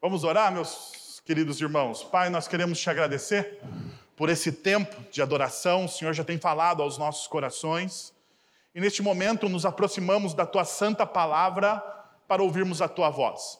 [0.00, 2.04] Vamos orar, meus queridos irmãos.
[2.04, 3.58] Pai, nós queremos te agradecer
[4.14, 5.86] por esse tempo de adoração.
[5.86, 8.14] O Senhor já tem falado aos nossos corações.
[8.72, 11.80] E neste momento nos aproximamos da tua santa palavra
[12.28, 13.58] para ouvirmos a tua voz.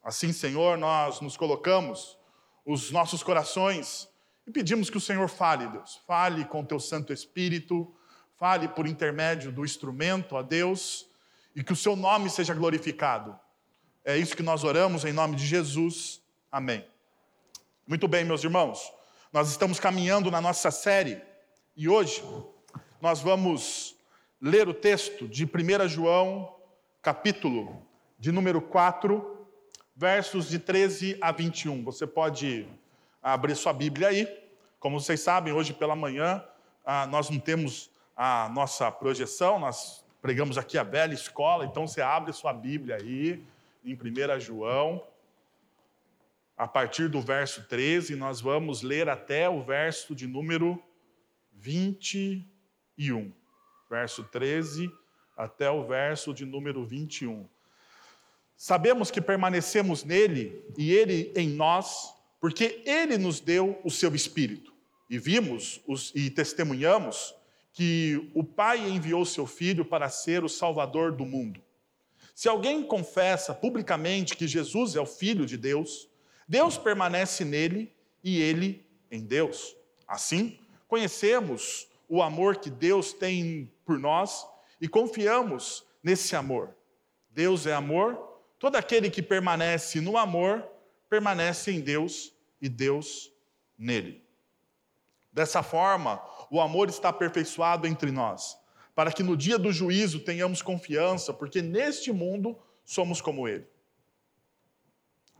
[0.00, 2.16] Assim, Senhor, nós nos colocamos
[2.64, 4.08] os nossos corações
[4.46, 6.00] e pedimos que o Senhor fale, Deus.
[6.06, 7.92] Fale com teu Santo Espírito,
[8.38, 11.08] fale por intermédio do instrumento, a Deus,
[11.52, 13.36] e que o seu nome seja glorificado.
[14.10, 16.20] É isso que nós oramos em nome de Jesus.
[16.50, 16.84] Amém.
[17.86, 18.92] Muito bem, meus irmãos.
[19.32, 21.22] Nós estamos caminhando na nossa série
[21.76, 22.20] e hoje
[23.00, 23.94] nós vamos
[24.42, 26.56] ler o texto de 1 João,
[27.00, 27.80] capítulo
[28.18, 29.46] de número 4,
[29.94, 31.84] versos de 13 a 21.
[31.84, 32.66] Você pode
[33.22, 34.28] abrir sua Bíblia aí.
[34.80, 36.42] Como vocês sabem, hoje pela manhã
[36.84, 42.02] ah, nós não temos a nossa projeção, nós pregamos aqui a velha escola, então você
[42.02, 43.40] abre sua Bíblia aí
[43.84, 45.06] em 1 João,
[46.56, 50.82] a partir do verso 13, nós vamos ler até o verso de número
[51.54, 53.32] 21.
[53.88, 54.90] Verso 13
[55.36, 57.48] até o verso de número 21.
[58.54, 64.70] Sabemos que permanecemos nele e ele em nós, porque ele nos deu o seu espírito.
[65.08, 67.34] E vimos os, e testemunhamos
[67.72, 71.62] que o Pai enviou seu filho para ser o salvador do mundo.
[72.40, 76.08] Se alguém confessa publicamente que Jesus é o Filho de Deus,
[76.48, 79.76] Deus permanece nele e ele em Deus.
[80.08, 84.46] Assim, conhecemos o amor que Deus tem por nós
[84.80, 86.74] e confiamos nesse amor.
[87.28, 88.16] Deus é amor,
[88.58, 90.66] todo aquele que permanece no amor
[91.10, 93.30] permanece em Deus e Deus
[93.76, 94.24] nele.
[95.30, 96.18] Dessa forma,
[96.50, 98.58] o amor está aperfeiçoado entre nós
[98.94, 103.66] para que no dia do juízo tenhamos confiança, porque neste mundo somos como Ele.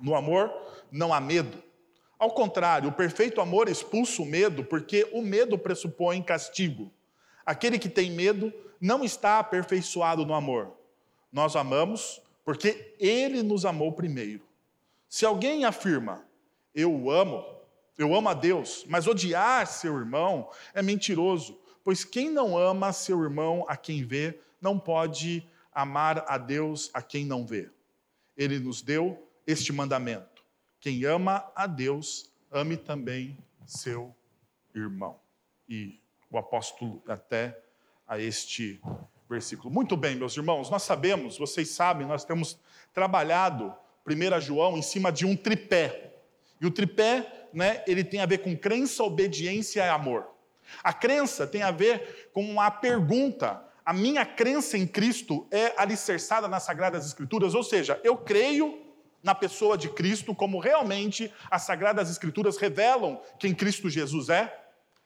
[0.00, 0.50] No amor
[0.90, 1.62] não há medo.
[2.18, 6.92] Ao contrário, o perfeito amor expulsa o medo, porque o medo pressupõe castigo.
[7.44, 10.72] Aquele que tem medo não está aperfeiçoado no amor.
[11.32, 14.42] Nós amamos porque Ele nos amou primeiro.
[15.08, 16.24] Se alguém afirma,
[16.74, 17.44] eu o amo,
[17.98, 21.59] eu amo a Deus, mas odiar seu irmão é mentiroso.
[21.82, 27.00] Pois quem não ama seu irmão a quem vê, não pode amar a Deus a
[27.00, 27.70] quem não vê.
[28.36, 30.44] Ele nos deu este mandamento:
[30.78, 34.14] quem ama a Deus, ame também seu
[34.74, 35.20] irmão.
[35.68, 37.60] E o apóstolo até
[38.06, 38.80] a este
[39.28, 39.72] versículo.
[39.72, 42.58] Muito bem, meus irmãos, nós sabemos, vocês sabem, nós temos
[42.92, 43.74] trabalhado
[44.06, 46.16] 1 João em cima de um tripé.
[46.60, 50.29] E o tripé, né, ele tem a ver com crença, obediência e amor.
[50.82, 53.62] A crença tem a ver com a pergunta.
[53.84, 58.86] A minha crença em Cristo é alicerçada nas Sagradas Escrituras, ou seja, eu creio
[59.22, 64.56] na pessoa de Cristo como realmente as Sagradas Escrituras revelam quem Cristo Jesus é.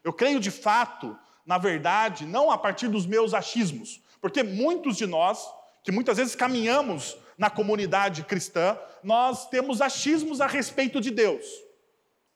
[0.03, 5.05] Eu creio de fato, na verdade, não a partir dos meus achismos, porque muitos de
[5.05, 5.45] nós,
[5.83, 11.45] que muitas vezes caminhamos na comunidade cristã, nós temos achismos a respeito de Deus.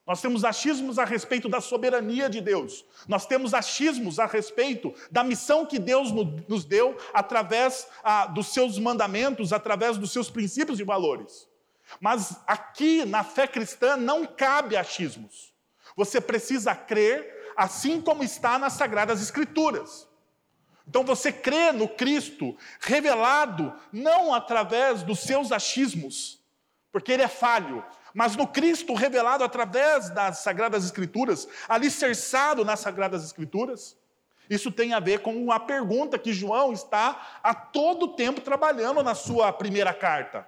[0.09, 2.83] Nós temos achismos a respeito da soberania de Deus.
[3.07, 6.11] Nós temos achismos a respeito da missão que Deus
[6.47, 11.47] nos deu através ah, dos seus mandamentos, através dos seus princípios e valores.
[12.01, 15.53] Mas aqui na fé cristã não cabe achismos.
[15.95, 20.07] Você precisa crer assim como está nas Sagradas Escrituras.
[20.87, 26.39] Então você crê no Cristo revelado não através dos seus achismos,
[26.91, 33.23] porque ele é falho, mas no Cristo revelado através das Sagradas Escrituras, alicerçado nas Sagradas
[33.23, 33.97] Escrituras.
[34.49, 39.13] Isso tem a ver com a pergunta que João está a todo tempo trabalhando na
[39.13, 40.47] sua primeira carta.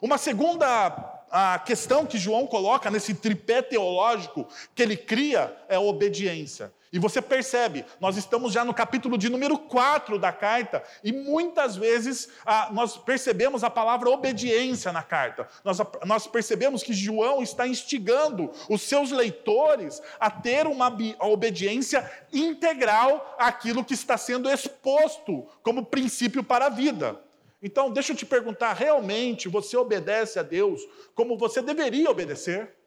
[0.00, 5.80] Uma segunda a questão que João coloca nesse tripé teológico que ele cria é a
[5.80, 6.72] obediência.
[6.92, 11.76] E você percebe, nós estamos já no capítulo de número 4 da carta, e muitas
[11.76, 15.46] vezes ah, nós percebemos a palavra obediência na carta.
[15.62, 23.36] Nós, nós percebemos que João está instigando os seus leitores a ter uma obediência integral
[23.38, 27.20] àquilo que está sendo exposto como princípio para a vida.
[27.62, 30.80] Então, deixa eu te perguntar: realmente você obedece a Deus
[31.14, 32.79] como você deveria obedecer?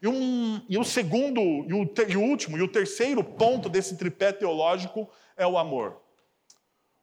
[0.00, 3.96] E, um, e o segundo, e o, e o último, e o terceiro ponto desse
[3.96, 6.00] tripé teológico é o amor.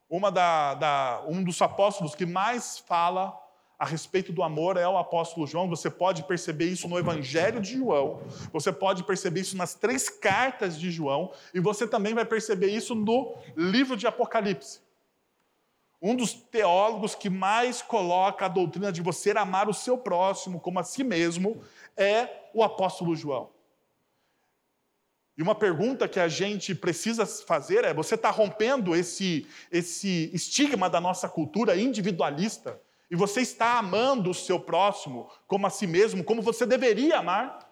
[0.09, 3.38] Uma da, da, um dos apóstolos que mais fala
[3.77, 5.69] a respeito do amor é o apóstolo João.
[5.69, 8.19] Você pode perceber isso no Evangelho de João,
[8.51, 12.94] você pode perceber isso nas três cartas de João, e você também vai perceber isso
[12.94, 14.81] no livro de Apocalipse.
[16.01, 20.80] um dos teólogos que mais coloca a doutrina de você amar o seu próximo como
[20.80, 21.62] a si mesmo
[22.00, 23.51] é o apóstolo João.
[25.38, 30.90] E uma pergunta que a gente precisa fazer é: você está rompendo esse, esse estigma
[30.90, 32.81] da nossa cultura individualista?
[33.10, 37.68] E você está amando o seu próximo como a si mesmo, como você deveria amar?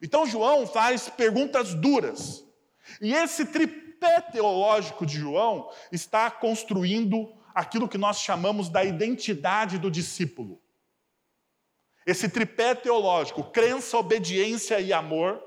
[0.00, 2.44] Então, João faz perguntas duras.
[3.00, 9.90] E esse tripé teológico de João está construindo aquilo que nós chamamos da identidade do
[9.90, 10.61] discípulo.
[12.06, 15.42] Esse tripé teológico, crença, obediência e amor,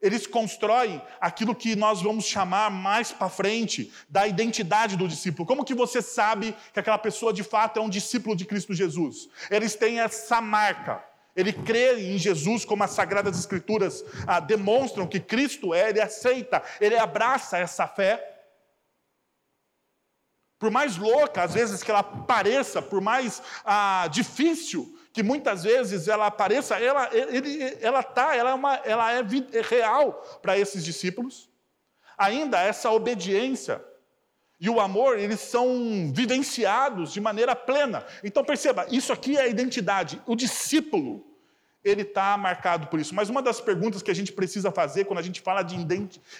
[0.00, 5.46] eles constroem aquilo que nós vamos chamar mais para frente da identidade do discípulo.
[5.46, 9.28] Como que você sabe que aquela pessoa de fato é um discípulo de Cristo Jesus?
[9.50, 11.02] Eles têm essa marca.
[11.34, 16.62] Ele crê em Jesus, como as Sagradas Escrituras ah, demonstram que Cristo é, ele aceita,
[16.80, 18.32] ele abraça essa fé.
[20.58, 26.08] Por mais louca, às vezes, que ela pareça, por mais ah, difícil que muitas vezes
[26.08, 30.84] ela pareça, ela ele, ela tá, ela é, uma, ela é, é real para esses
[30.84, 31.48] discípulos.
[32.18, 33.82] Ainda essa obediência
[34.60, 38.04] e o amor, eles são vivenciados de maneira plena.
[38.22, 40.20] Então perceba, isso aqui é a identidade.
[40.26, 41.24] O discípulo,
[41.82, 43.14] ele está marcado por isso.
[43.14, 45.76] Mas uma das perguntas que a gente precisa fazer quando a gente fala de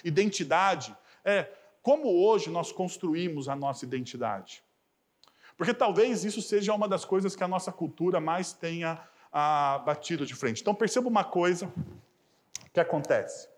[0.03, 0.95] identidade
[1.25, 1.47] é
[1.81, 4.61] como hoje nós construímos a nossa identidade?
[5.57, 9.01] Porque talvez isso seja uma das coisas que a nossa cultura mais tenha
[9.33, 10.61] ah, batido de frente.
[10.61, 11.73] Então perceba uma coisa
[12.71, 13.49] que acontece.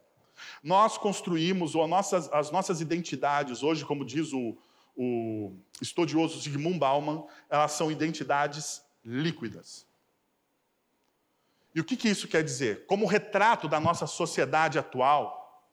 [0.64, 4.58] Nós construímos, ou nossas, as nossas identidades, hoje, como diz o,
[4.96, 5.52] o
[5.82, 9.86] estudioso Zygmunt Bauman, elas são identidades líquidas.
[11.76, 12.86] E o que, que isso quer dizer?
[12.86, 15.68] Como retrato da nossa sociedade atual,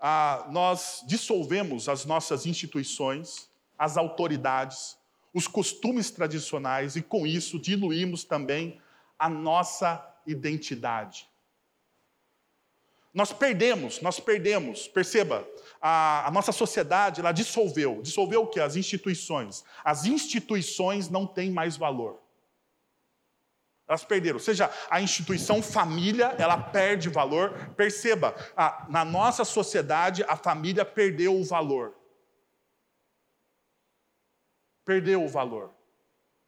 [0.00, 4.96] ah, nós dissolvemos as nossas instituições, as autoridades,
[5.34, 8.80] os costumes tradicionais e, com isso, diluímos também
[9.18, 11.28] a nossa identidade.
[13.12, 14.88] Nós perdemos, nós perdemos.
[14.88, 15.46] Perceba,
[15.80, 18.00] a, a, nossa sociedade ela dissolveu.
[18.02, 18.60] Dissolveu o que?
[18.60, 19.64] As instituições.
[19.84, 22.20] As instituições não têm mais valor.
[23.86, 24.36] Elas perderam.
[24.36, 27.72] Ou seja, a instituição família, ela perde valor.
[27.76, 31.94] Perceba, a, na nossa sociedade, a família perdeu o valor.
[34.84, 35.70] Perdeu o valor.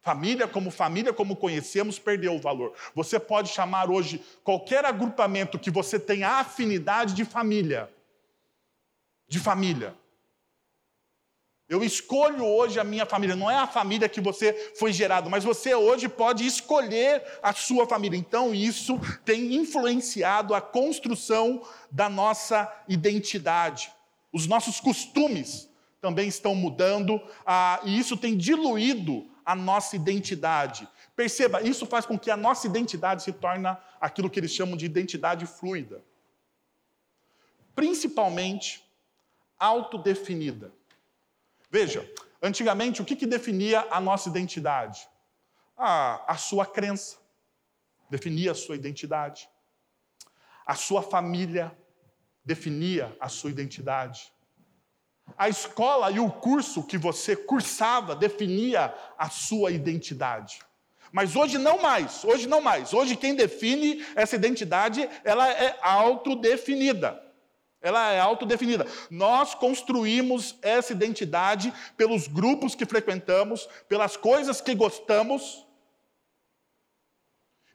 [0.00, 2.72] Família, como família, como conhecemos, perdeu o valor.
[2.94, 7.90] Você pode chamar hoje qualquer agrupamento que você tenha afinidade de família.
[9.26, 9.96] De família.
[11.68, 13.34] Eu escolho hoje a minha família.
[13.34, 17.88] Não é a família que você foi gerado, mas você hoje pode escolher a sua
[17.88, 18.16] família.
[18.16, 23.90] Então, isso tem influenciado a construção da nossa identidade.
[24.32, 25.68] Os nossos costumes
[26.06, 30.88] também estão mudando, ah, e isso tem diluído a nossa identidade.
[31.17, 33.67] Perceba, isso faz com que a nossa identidade se torne
[34.00, 36.00] aquilo que eles chamam de identidade fluida.
[37.75, 38.88] Principalmente
[39.58, 40.73] autodefinida.
[41.69, 42.08] Veja,
[42.41, 45.08] antigamente o que, que definia a nossa identidade?
[45.76, 47.17] Ah, a sua crença
[48.08, 49.49] definia a sua identidade.
[50.64, 51.76] A sua família
[52.44, 54.32] definia a sua identidade.
[55.37, 60.60] A escola e o curso que você cursava definia a sua identidade.
[61.12, 62.93] Mas hoje não mais, hoje não mais.
[62.93, 67.22] Hoje quem define essa identidade, ela é autodefinida.
[67.81, 68.86] Ela é autodefinida.
[69.10, 75.65] Nós construímos essa identidade pelos grupos que frequentamos, pelas coisas que gostamos.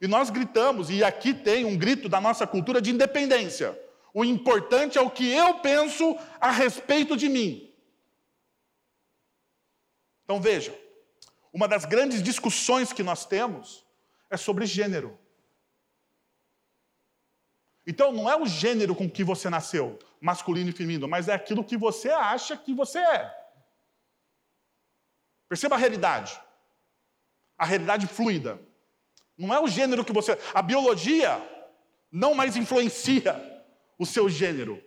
[0.00, 3.78] E nós gritamos, e aqui tem um grito da nossa cultura de independência.
[4.14, 7.72] O importante é o que eu penso a respeito de mim.
[10.24, 10.78] Então veja,
[11.52, 13.84] uma das grandes discussões que nós temos
[14.30, 15.18] é sobre gênero.
[17.86, 21.64] Então não é o gênero com que você nasceu, masculino e feminino, mas é aquilo
[21.64, 23.42] que você acha que você é.
[25.48, 26.40] Perceba a realidade.
[27.58, 28.60] A realidade fluida.
[29.36, 30.38] Não é o gênero que você.
[30.54, 31.40] A biologia
[32.10, 33.51] não mais influencia
[34.02, 34.82] o seu gênero.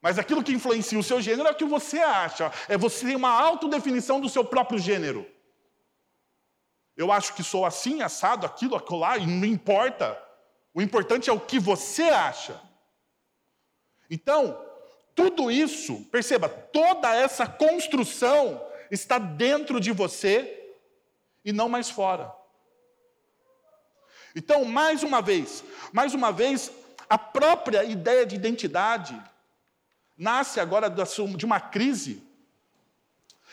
[0.00, 3.16] Mas aquilo que influencia o seu gênero é o que você acha, é você ter
[3.16, 5.26] uma autodefinição do seu próprio gênero.
[6.96, 10.16] Eu acho que sou assim, assado, aquilo, acolá, e não importa.
[10.72, 12.60] O importante é o que você acha.
[14.08, 14.58] Então,
[15.14, 20.76] tudo isso, perceba, toda essa construção está dentro de você
[21.44, 22.39] e não mais fora.
[24.34, 26.70] Então, mais uma vez, mais uma vez,
[27.08, 29.20] a própria ideia de identidade,
[30.16, 32.22] nasce agora de uma crise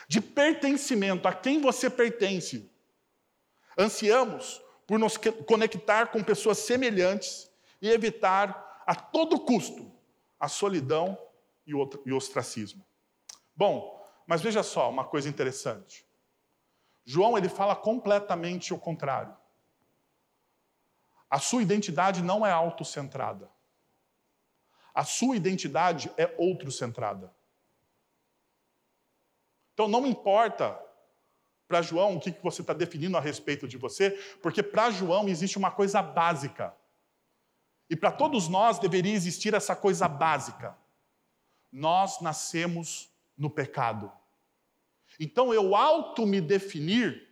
[0.08, 2.70] de pertencimento, a quem você pertence.
[3.78, 7.50] Ansiamos por nos conectar com pessoas semelhantes
[7.82, 9.92] e evitar a todo custo
[10.40, 11.18] a solidão
[11.66, 12.86] e o ostracismo.
[13.56, 16.06] Bom, mas veja só uma coisa interessante.
[17.04, 19.36] João ele fala completamente o contrário.
[21.30, 23.50] A sua identidade não é autocentrada.
[24.94, 27.34] A sua identidade é outro-centrada.
[29.74, 30.80] Então não importa
[31.68, 35.58] para João o que você está definindo a respeito de você, porque para João existe
[35.58, 36.74] uma coisa básica.
[37.90, 40.78] E para todos nós deveria existir essa coisa básica.
[41.72, 44.12] Nós nascemos no pecado.
[45.20, 47.28] Então eu auto me definir,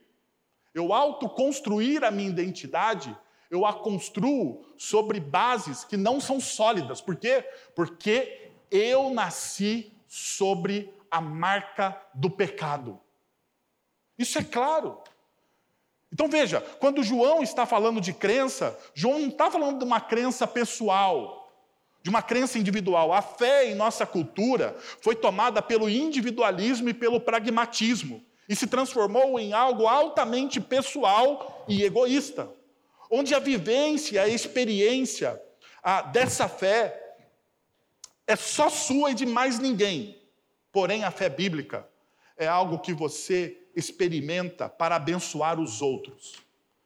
[0.73, 3.17] eu auto construir a minha identidade,
[3.55, 7.01] eu a construo sobre bases que não são sólidas.
[7.01, 7.43] Por quê?
[7.75, 12.99] Porque eu nasci sobre a marca do pecado.
[14.17, 14.99] Isso é claro.
[16.11, 20.47] Então veja, quando João está falando de crença, João não está falando de uma crença
[20.47, 21.51] pessoal,
[22.01, 23.11] de uma crença individual.
[23.11, 29.39] A fé em nossa cultura foi tomada pelo individualismo e pelo pragmatismo e se transformou
[29.39, 32.49] em algo altamente pessoal e egoísta,
[33.09, 35.41] onde a vivência, a experiência
[35.83, 37.01] a, dessa fé
[38.27, 40.19] é só sua e de mais ninguém.
[40.71, 41.87] Porém, a fé bíblica
[42.37, 46.35] é algo que você experimenta para abençoar os outros.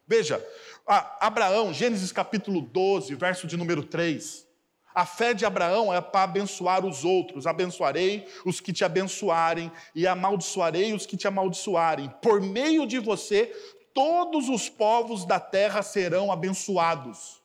[0.05, 0.43] Veja,
[0.85, 4.47] Abraão, Gênesis capítulo 12, verso de número 3.
[4.93, 7.45] A fé de Abraão é para abençoar os outros.
[7.45, 12.11] Abençoarei os que te abençoarem e amaldiçoarei os que te amaldiçoarem.
[12.21, 13.55] Por meio de você,
[13.93, 17.41] todos os povos da terra serão abençoados.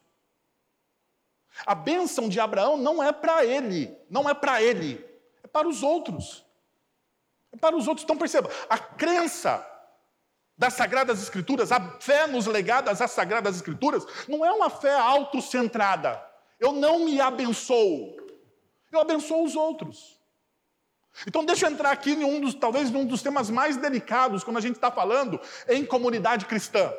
[1.64, 5.04] A bênção de Abraão não é para ele, não é para ele,
[5.42, 6.44] é para os outros
[7.56, 8.04] para os outros.
[8.04, 9.66] Então perceba, a crença
[10.56, 16.22] das Sagradas Escrituras, a fé nos legados às Sagradas Escrituras, não é uma fé autocentrada.
[16.60, 18.16] Eu não me abençoo,
[18.92, 20.20] eu abençoo os outros.
[21.26, 24.56] Então deixa eu entrar aqui em um dos, talvez um dos temas mais delicados quando
[24.56, 26.92] a gente está falando em comunidade cristã.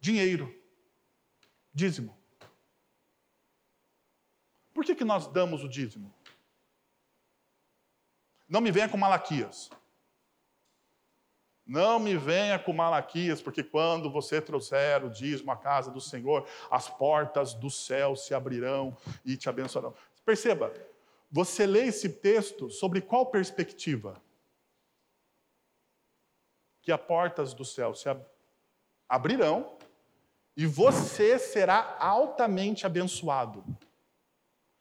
[0.00, 0.54] Dinheiro.
[1.74, 2.16] Dízimo.
[4.72, 6.14] Por que, que nós damos o dízimo?
[8.48, 9.68] Não me venha com Malaquias.
[11.66, 16.48] Não me venha com Malaquias, porque quando você trouxer o dízimo à casa do Senhor,
[16.70, 19.94] as portas do céu se abrirão e te abençoarão.
[20.24, 20.72] Perceba,
[21.30, 24.22] você lê esse texto sobre qual perspectiva?
[26.82, 28.08] Que as portas do céu se
[29.08, 29.76] abrirão
[30.56, 33.64] e você será altamente abençoado.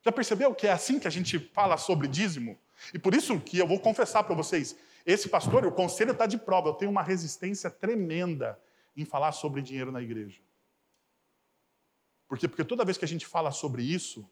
[0.02, 2.58] Já percebeu que é assim que a gente fala sobre dízimo?
[2.94, 6.38] E por isso que eu vou confessar para vocês, esse pastor, o conselho está de
[6.38, 8.60] prova, eu tenho uma resistência tremenda
[8.96, 10.42] em falar sobre dinheiro na igreja.
[12.28, 12.48] Por quê?
[12.48, 14.30] Porque toda vez que a gente fala sobre isso,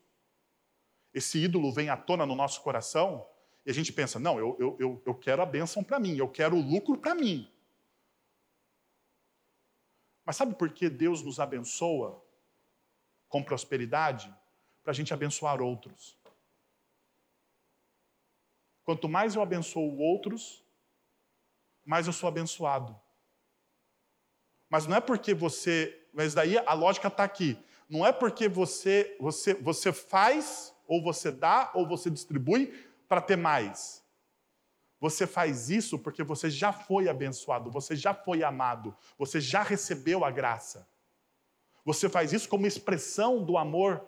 [1.16, 3.26] esse ídolo vem à tona no nosso coração
[3.66, 6.58] e a gente pensa: não, eu, eu, eu, quero a bênção para mim, eu quero
[6.58, 7.50] o lucro para mim.
[10.26, 12.22] Mas sabe por que Deus nos abençoa
[13.30, 14.28] com prosperidade?
[14.84, 16.18] Para a gente abençoar outros.
[18.84, 20.64] Quanto mais eu abençoo outros,
[21.84, 23.00] mais eu sou abençoado.
[24.70, 26.08] Mas não é porque você.
[26.14, 27.58] Mas daí a lógica está aqui.
[27.88, 32.74] Não é porque você, você, você faz, ou você dá, ou você distribui
[33.08, 34.04] para ter mais.
[35.00, 40.24] Você faz isso porque você já foi abençoado, você já foi amado, você já recebeu
[40.24, 40.88] a graça.
[41.84, 44.04] Você faz isso como expressão do amor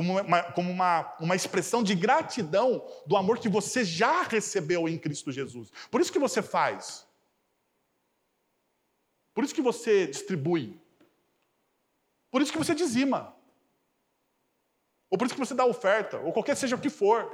[0.00, 4.96] como, uma, como uma, uma expressão de gratidão do amor que você já recebeu em
[4.96, 5.70] Cristo Jesus.
[5.90, 7.06] Por isso que você faz.
[9.34, 10.80] Por isso que você distribui.
[12.30, 13.36] Por isso que você dizima.
[15.10, 17.28] Ou por isso que você dá oferta, ou qualquer seja o que for.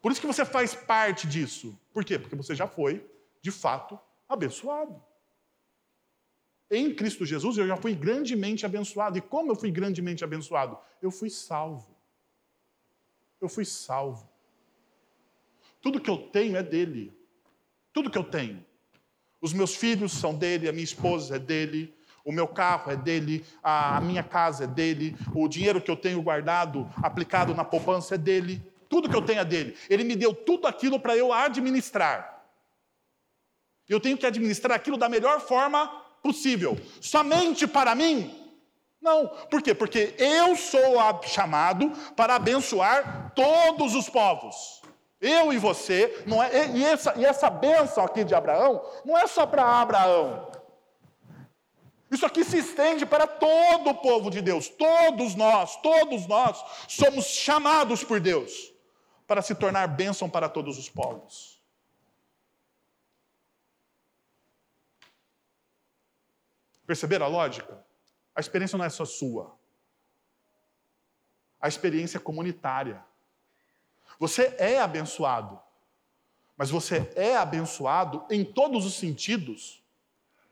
[0.00, 1.76] Por isso que você faz parte disso.
[1.92, 2.18] Por quê?
[2.18, 3.04] Porque você já foi,
[3.40, 5.02] de fato, abençoado.
[6.70, 9.16] Em Cristo Jesus eu já fui grandemente abençoado.
[9.16, 10.78] E como eu fui grandemente abençoado?
[11.00, 11.96] Eu fui salvo.
[13.40, 14.28] Eu fui salvo.
[15.80, 17.16] Tudo que eu tenho é dele.
[17.92, 18.64] Tudo que eu tenho.
[19.40, 21.94] Os meus filhos são dele, a minha esposa é dele,
[22.28, 26.20] o meu carro é dele, a minha casa é dele, o dinheiro que eu tenho
[26.20, 28.60] guardado, aplicado na poupança é dele.
[28.86, 29.74] Tudo que eu tenho é dele.
[29.88, 32.44] Ele me deu tudo aquilo para eu administrar.
[33.88, 35.88] Eu tenho que administrar aquilo da melhor forma
[36.22, 36.78] possível.
[37.00, 38.30] Somente para mim?
[39.00, 39.28] Não.
[39.50, 39.72] Por quê?
[39.72, 44.82] Porque eu sou chamado para abençoar todos os povos.
[45.18, 49.26] Eu e você, não é, e, essa, e essa bênção aqui de Abraão não é
[49.26, 50.47] só para Abraão.
[52.10, 54.68] Isso aqui se estende para todo o povo de Deus.
[54.68, 58.72] Todos nós, todos nós somos chamados por Deus
[59.26, 61.60] para se tornar bênção para todos os povos.
[66.86, 67.84] Perceberam a lógica?
[68.34, 69.54] A experiência não é só sua.
[71.60, 73.04] A experiência é comunitária.
[74.18, 75.60] Você é abençoado,
[76.56, 79.82] mas você é abençoado em todos os sentidos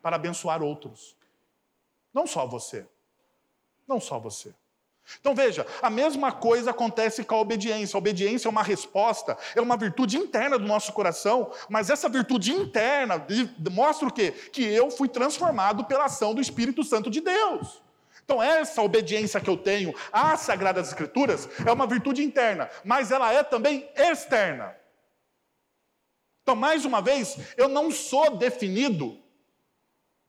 [0.02, 1.15] para abençoar outros.
[2.16, 2.86] Não só você.
[3.86, 4.54] Não só você.
[5.20, 7.94] Então veja, a mesma coisa acontece com a obediência.
[7.94, 12.52] A obediência é uma resposta, é uma virtude interna do nosso coração, mas essa virtude
[12.52, 13.22] interna
[13.70, 14.30] mostra o quê?
[14.50, 17.82] Que eu fui transformado pela ação do Espírito Santo de Deus.
[18.24, 23.30] Então, essa obediência que eu tenho às Sagradas Escrituras é uma virtude interna, mas ela
[23.30, 24.74] é também externa.
[26.42, 29.20] Então, mais uma vez, eu não sou definido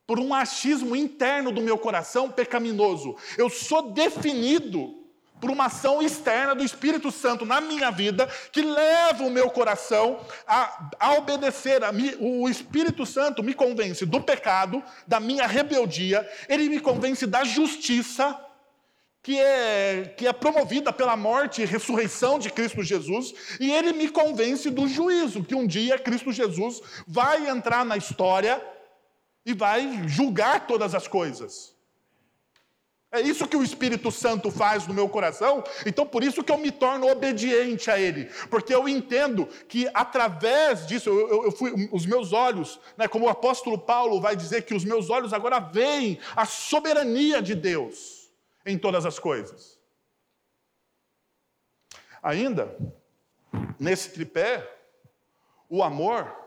[0.07, 3.17] por um achismo interno do meu coração pecaminoso.
[3.37, 4.95] Eu sou definido
[5.39, 10.19] por uma ação externa do Espírito Santo na minha vida que leva o meu coração
[10.47, 11.83] a, a obedecer.
[11.83, 17.43] A o Espírito Santo me convence do pecado, da minha rebeldia, ele me convence da
[17.43, 18.41] justiça.
[19.23, 24.07] Que é, que é promovida pela morte e ressurreição de Cristo Jesus, e ele me
[24.07, 28.63] convence do juízo, que um dia Cristo Jesus vai entrar na história
[29.47, 31.73] e vai julgar todas as coisas.
[33.09, 36.57] É isso que o Espírito Santo faz no meu coração, então por isso que eu
[36.57, 41.89] me torno obediente a Ele, porque eu entendo que através disso, eu, eu, eu fui,
[41.93, 45.59] os meus olhos, né, como o apóstolo Paulo vai dizer que os meus olhos agora
[45.59, 48.29] veem a soberania de Deus
[48.65, 49.79] em todas as coisas.
[52.21, 52.77] Ainda,
[53.79, 54.69] nesse tripé,
[55.69, 56.46] o amor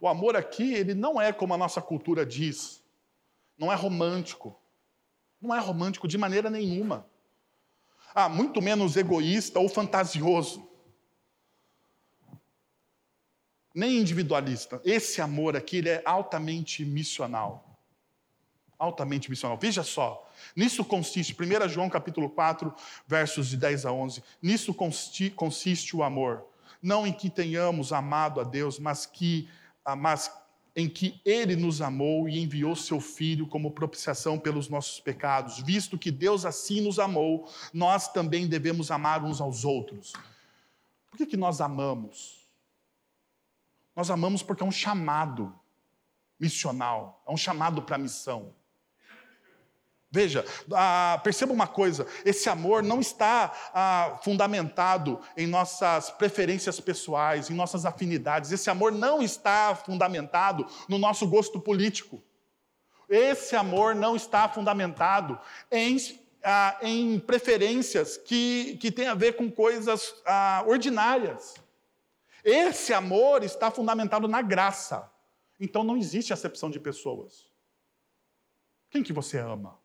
[0.00, 2.82] o amor aqui, ele não é como a nossa cultura diz.
[3.58, 4.58] Não é romântico.
[5.40, 7.06] Não é romântico de maneira nenhuma.
[8.14, 10.66] Ah, muito menos egoísta ou fantasioso.
[13.74, 14.80] Nem individualista.
[14.84, 17.78] Esse amor aqui, ele é altamente missional.
[18.78, 19.58] Altamente missional.
[19.58, 22.74] Veja só, nisso consiste, 1 João capítulo 4,
[23.06, 26.46] versos de 10 a 11, nisso consiste o amor.
[26.82, 29.48] Não em que tenhamos amado a Deus, mas que
[29.94, 30.30] mas
[30.74, 35.60] em que ele nos amou e enviou seu filho como propiciação pelos nossos pecados.
[35.60, 40.12] Visto que Deus assim nos amou, nós também devemos amar uns aos outros.
[41.10, 42.46] Por que, que nós amamos?
[43.94, 45.58] Nós amamos porque é um chamado
[46.38, 48.52] missional, é um chamado para a missão.
[50.16, 57.50] Veja, ah, perceba uma coisa: esse amor não está ah, fundamentado em nossas preferências pessoais,
[57.50, 58.50] em nossas afinidades.
[58.50, 62.22] Esse amor não está fundamentado no nosso gosto político.
[63.06, 65.38] Esse amor não está fundamentado
[65.70, 65.98] em,
[66.42, 71.56] ah, em preferências que, que têm a ver com coisas ah, ordinárias.
[72.42, 75.12] Esse amor está fundamentado na graça.
[75.60, 77.44] Então não existe acepção de pessoas.
[78.88, 79.78] Quem que você ama?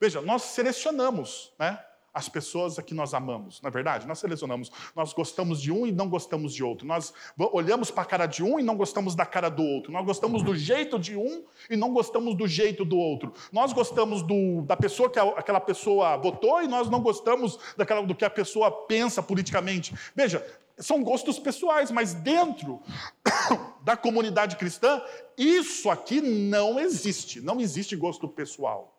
[0.00, 1.78] Veja, nós selecionamos né,
[2.18, 4.06] as pessoas a que nós amamos, na é verdade?
[4.06, 4.72] Nós selecionamos.
[4.96, 6.86] Nós gostamos de um e não gostamos de outro.
[6.86, 9.92] Nós olhamos para a cara de um e não gostamos da cara do outro.
[9.92, 13.32] Nós gostamos do jeito de um e não gostamos do jeito do outro.
[13.52, 18.02] Nós gostamos do, da pessoa que a, aquela pessoa votou e nós não gostamos daquela,
[18.02, 19.94] do que a pessoa pensa politicamente.
[20.16, 20.44] Veja,
[20.76, 22.80] são gostos pessoais, mas dentro
[23.82, 25.00] da comunidade cristã,
[25.36, 27.40] isso aqui não existe.
[27.40, 28.97] Não existe gosto pessoal.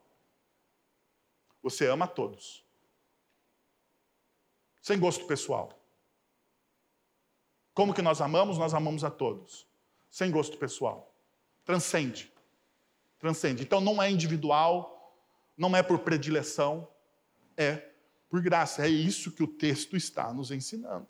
[1.62, 2.66] Você ama a todos.
[4.82, 5.80] Sem gosto pessoal.
[7.74, 8.58] Como que nós amamos?
[8.58, 9.68] Nós amamos a todos.
[10.10, 11.14] Sem gosto pessoal.
[11.64, 12.32] Transcende.
[13.20, 13.64] Transcende.
[13.64, 15.16] Então não é individual,
[15.58, 16.88] não é por predileção,
[17.56, 17.90] é
[18.30, 18.86] por graça.
[18.86, 21.08] É isso que o texto está nos ensinando.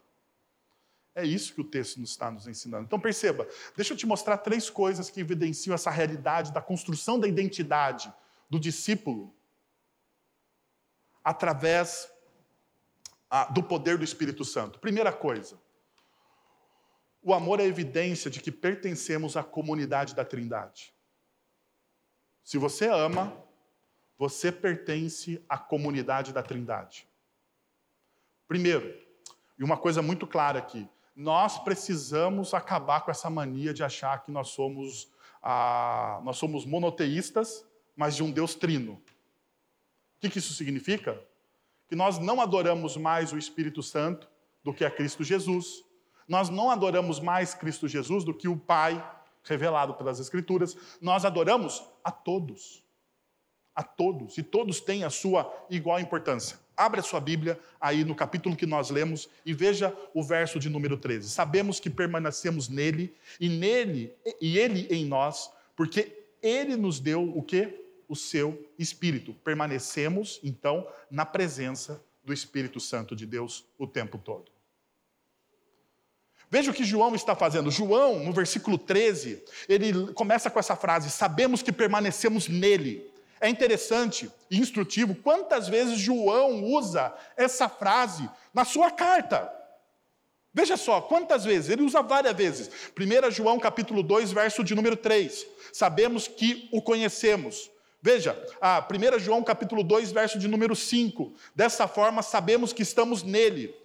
[1.16, 2.86] É isso que o texto está nos ensinando.
[2.86, 7.28] Então perceba, deixa eu te mostrar três coisas que evidenciam essa realidade da construção da
[7.28, 8.12] identidade
[8.50, 9.34] do discípulo
[11.30, 12.12] através
[13.54, 14.80] do poder do Espírito Santo.
[14.80, 15.62] Primeira coisa,
[17.22, 20.92] o amor é evidência de que pertencemos à comunidade da Trindade.
[22.44, 23.32] Se você ama,
[24.18, 27.08] você pertence à comunidade da Trindade.
[28.48, 28.92] Primeiro,
[29.60, 34.32] e uma coisa muito clara aqui, nós precisamos acabar com essa mania de achar que
[34.32, 35.12] nós somos,
[35.44, 39.02] ah, nós somos monoteístas mas de um Deus trino.
[40.20, 41.18] O que, que isso significa?
[41.88, 44.28] Que nós não adoramos mais o Espírito Santo
[44.62, 45.82] do que a Cristo Jesus.
[46.28, 49.02] Nós não adoramos mais Cristo Jesus do que o Pai
[49.44, 50.76] revelado pelas Escrituras.
[51.00, 52.84] Nós adoramos a todos.
[53.74, 54.38] A todos.
[54.38, 56.60] E todos têm a sua igual importância.
[56.76, 60.98] Abra sua Bíblia aí no capítulo que nós lemos e veja o verso de número
[60.98, 61.30] 13.
[61.30, 67.42] Sabemos que permanecemos nele e nele e ele em nós, porque ele nos deu o
[67.42, 67.89] que?
[68.10, 69.34] O seu espírito.
[69.34, 74.52] Permanecemos então na presença do Espírito Santo de Deus o tempo todo.
[76.52, 77.70] Veja o que João está fazendo.
[77.70, 83.08] João, no versículo 13, ele começa com essa frase: Sabemos que permanecemos nele.
[83.40, 89.50] É interessante e instrutivo quantas vezes João usa essa frase na sua carta.
[90.52, 91.70] Veja só, quantas vezes?
[91.70, 92.70] Ele usa várias vezes.
[93.00, 95.46] 1 João capítulo 2, verso de número 3.
[95.72, 97.70] Sabemos que o conhecemos.
[98.02, 101.34] Veja, a 1 João capítulo 2, verso de número 5.
[101.54, 103.76] Dessa forma sabemos que estamos nele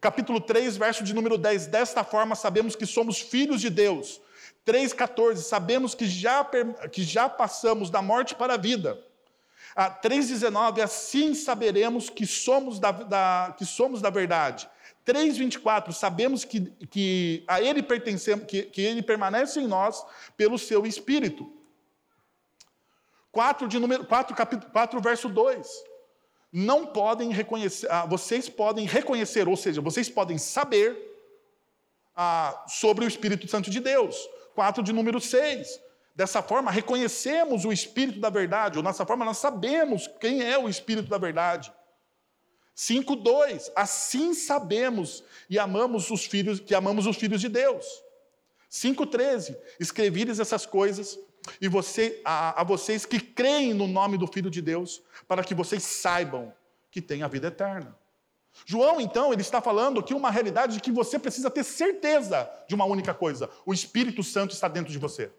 [0.00, 1.66] capítulo 3, verso de número 10.
[1.66, 4.20] Desta forma sabemos que somos filhos de Deus.
[4.66, 6.44] 3,14, sabemos que já,
[6.90, 9.00] que já passamos da morte para a vida.
[9.76, 14.68] 3,19, assim saberemos que somos da, da, que somos da verdade.
[15.06, 20.04] 3,24, sabemos que, que a Ele pertencemos, que, que Ele permanece em nós
[20.36, 21.55] pelo seu Espírito.
[23.36, 25.68] 4, de número, 4, capítulo, 4 verso 2
[26.50, 30.96] não podem reconhecer, ah, vocês podem reconhecer, ou seja, vocês podem saber
[32.16, 34.16] ah, sobre o Espírito Santo de Deus.
[34.54, 35.78] 4 de número 6.
[36.14, 40.66] Dessa forma, reconhecemos o Espírito da verdade, ou dessa forma, nós sabemos quem é o
[40.66, 41.70] Espírito da verdade.
[42.74, 47.84] 5:2 Assim sabemos e amamos os filhos que amamos os filhos de Deus.
[48.70, 51.18] 5:13 Escrevi-lhes essas coisas
[51.60, 55.54] e você, a, a vocês que creem no nome do Filho de Deus, para que
[55.54, 56.52] vocês saibam
[56.90, 57.96] que tem a vida eterna.
[58.64, 62.74] João, então, ele está falando aqui uma realidade de que você precisa ter certeza de
[62.74, 65.30] uma única coisa: o Espírito Santo está dentro de você.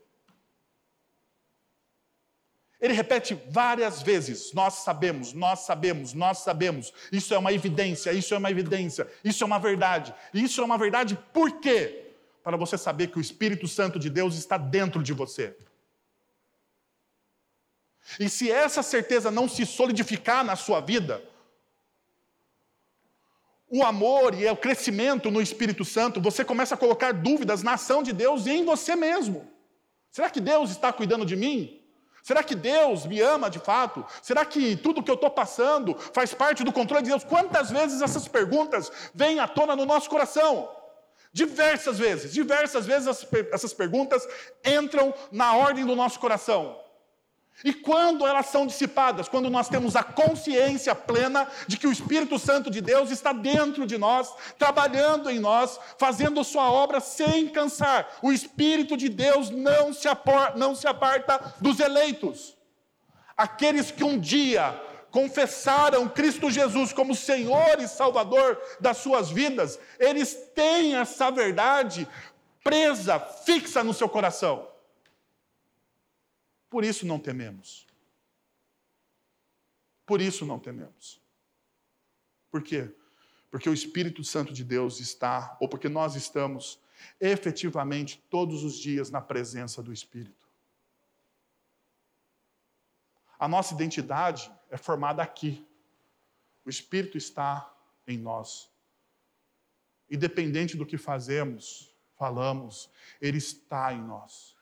[2.80, 6.94] Ele repete várias vezes: Nós sabemos, nós sabemos, nós sabemos.
[7.12, 10.14] Isso é uma evidência, isso é uma evidência, isso é uma verdade.
[10.34, 12.14] Isso é uma verdade por quê?
[12.44, 15.58] Para você saber que o Espírito Santo de Deus está dentro de você.
[18.20, 21.22] E se essa certeza não se solidificar na sua vida,
[23.70, 28.02] o amor e o crescimento no Espírito Santo, você começa a colocar dúvidas na ação
[28.02, 29.52] de Deus e em você mesmo.
[30.10, 31.82] Será que Deus está cuidando de mim?
[32.24, 34.06] Será que Deus me ama de fato?
[34.22, 37.24] Será que tudo que eu estou passando faz parte do controle de Deus?
[37.24, 40.70] Quantas vezes essas perguntas vêm à tona no nosso coração?
[41.32, 44.28] Diversas vezes, diversas vezes essas perguntas
[44.66, 46.80] entram na ordem do nosso coração.
[47.64, 49.28] E quando elas são dissipadas?
[49.28, 53.88] Quando nós temos a consciência plena de que o Espírito Santo de Deus está dentro
[53.88, 58.18] de nós, trabalhando em nós, fazendo sua obra sem cansar.
[58.22, 60.08] O Espírito de Deus não se,
[60.56, 62.56] não se aparta dos eleitos.
[63.36, 70.36] Aqueles que um dia confessaram Cristo Jesus como Senhor e Salvador das suas vidas, eles
[70.54, 72.08] têm essa verdade
[72.64, 74.77] presa, fixa no seu coração.
[76.70, 77.88] Por isso não tememos.
[80.06, 81.22] Por isso não tememos.
[82.50, 82.94] Por quê?
[83.50, 86.80] Porque o Espírito Santo de Deus está, ou porque nós estamos
[87.20, 90.48] efetivamente todos os dias na presença do Espírito.
[93.40, 95.66] A nossa identidade é formada aqui.
[96.66, 97.72] O Espírito está
[98.08, 98.70] em nós.
[100.10, 102.90] Independente do que fazemos, falamos,
[103.22, 104.57] Ele está em nós.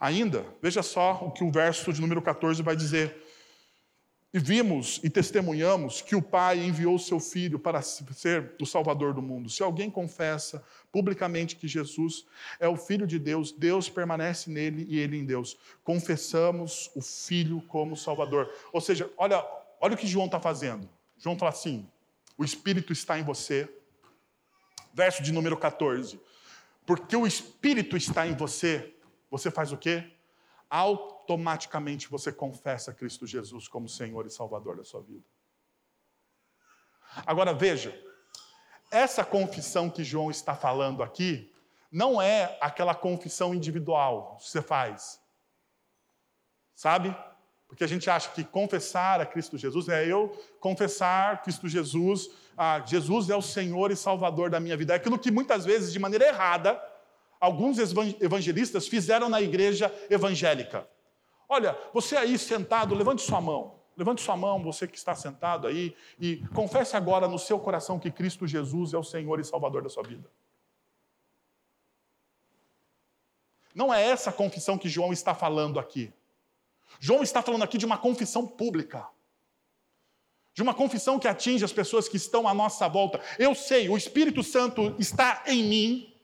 [0.00, 3.22] Ainda, veja só o que o verso de número 14 vai dizer.
[4.34, 9.22] E vimos e testemunhamos que o Pai enviou seu Filho para ser o Salvador do
[9.22, 9.48] mundo.
[9.48, 12.26] Se alguém confessa publicamente que Jesus
[12.60, 15.56] é o Filho de Deus, Deus permanece nele e ele em Deus.
[15.82, 18.52] Confessamos o Filho como Salvador.
[18.74, 19.42] Ou seja, olha,
[19.80, 20.86] olha o que João está fazendo.
[21.16, 21.88] João fala assim:
[22.36, 23.66] o Espírito está em você.
[24.92, 26.20] Verso de número 14.
[26.84, 28.94] Porque o Espírito está em você,
[29.30, 30.12] você faz o quê?
[30.68, 35.24] Automaticamente você confessa Cristo Jesus como Senhor e Salvador da sua vida.
[37.24, 37.98] Agora veja,
[38.90, 41.52] essa confissão que João está falando aqui
[41.90, 45.20] não é aquela confissão individual que você faz.
[46.74, 47.16] Sabe?
[47.68, 50.28] Porque a gente acha que confessar a Cristo Jesus é eu
[50.60, 54.92] confessar Cristo Jesus, ah, Jesus é o Senhor e Salvador da minha vida.
[54.92, 56.80] É aquilo que muitas vezes, de maneira errada,
[57.40, 60.88] alguns evangelistas fizeram na igreja evangélica.
[61.48, 63.76] Olha, você aí sentado, levante sua mão.
[63.96, 68.10] Levante sua mão, você que está sentado aí, e confesse agora no seu coração que
[68.10, 70.30] Cristo Jesus é o Senhor e Salvador da sua vida.
[73.74, 76.12] Não é essa confissão que João está falando aqui.
[77.00, 79.08] João está falando aqui de uma confissão pública.
[80.52, 83.20] De uma confissão que atinge as pessoas que estão à nossa volta.
[83.38, 86.15] Eu sei, o Espírito Santo está em mim,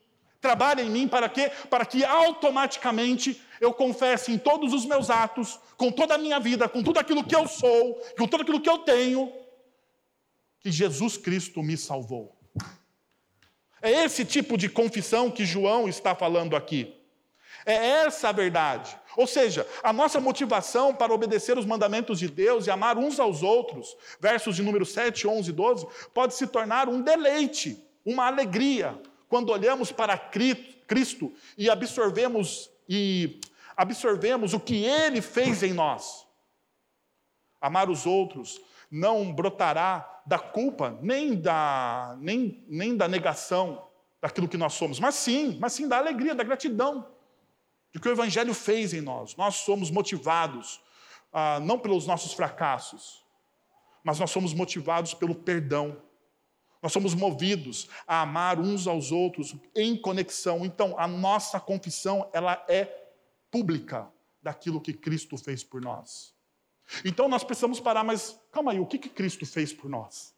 [0.43, 1.51] trabalha em mim para quê?
[1.71, 6.69] Para que automaticamente eu confesse em todos os meus atos, com toda a minha vida,
[6.69, 9.33] com tudo aquilo que eu sou, com tudo aquilo que eu tenho,
[10.59, 12.37] que Jesus Cristo me salvou.
[13.81, 16.95] É esse tipo de confissão que João está falando aqui.
[17.65, 17.75] É
[18.05, 18.97] essa a verdade.
[19.17, 23.43] Ou seja, a nossa motivação para obedecer os mandamentos de Deus e amar uns aos
[23.43, 28.99] outros, versos de número 7, 11 e 12, pode se tornar um deleite, uma alegria,
[29.33, 33.41] quando olhamos para Cristo e absorvemos e
[33.75, 36.27] absorvemos o que ele fez em nós.
[37.59, 43.89] Amar os outros não brotará da culpa, nem da, nem, nem da negação
[44.21, 47.09] daquilo que nós somos, mas sim, mas sim da alegria, da gratidão,
[47.91, 49.35] de que o Evangelho fez em nós.
[49.37, 50.79] Nós somos motivados
[51.33, 53.25] ah, não pelos nossos fracassos,
[54.05, 55.97] mas nós somos motivados pelo perdão.
[56.83, 60.65] Nós somos movidos a amar uns aos outros em conexão.
[60.65, 62.85] Então, a nossa confissão, ela é
[63.51, 64.11] pública
[64.43, 66.35] daquilo que Cristo fez por nós.
[67.05, 70.35] Então nós precisamos parar, mas calma aí, o que, que Cristo fez por nós?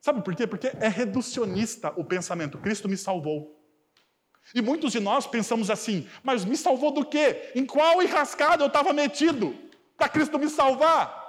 [0.00, 0.46] Sabe por quê?
[0.46, 2.58] Porque é reducionista o pensamento.
[2.58, 3.58] Cristo me salvou.
[4.54, 7.52] E muitos de nós pensamos assim, mas me salvou do quê?
[7.54, 9.56] Em qual enrascada eu estava metido
[9.96, 11.21] para Cristo me salvar?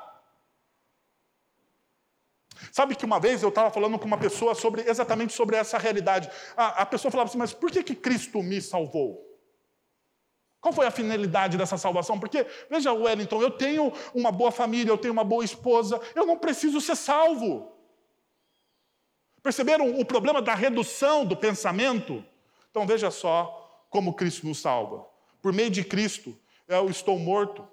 [2.74, 6.28] Sabe que uma vez eu estava falando com uma pessoa sobre exatamente sobre essa realidade.
[6.58, 9.24] A, a pessoa falava assim, mas por que, que Cristo me salvou?
[10.60, 12.20] Qual foi a finalidade dessa salvação?
[12.20, 16.36] Porque, veja, Wellington, eu tenho uma boa família, eu tenho uma boa esposa, eu não
[16.36, 17.72] preciso ser salvo.
[19.44, 22.26] Perceberam o problema da redução do pensamento?
[22.72, 25.06] Então veja só como Cristo nos salva.
[25.44, 26.36] Por meio de Cristo,
[26.68, 27.68] eu estou morto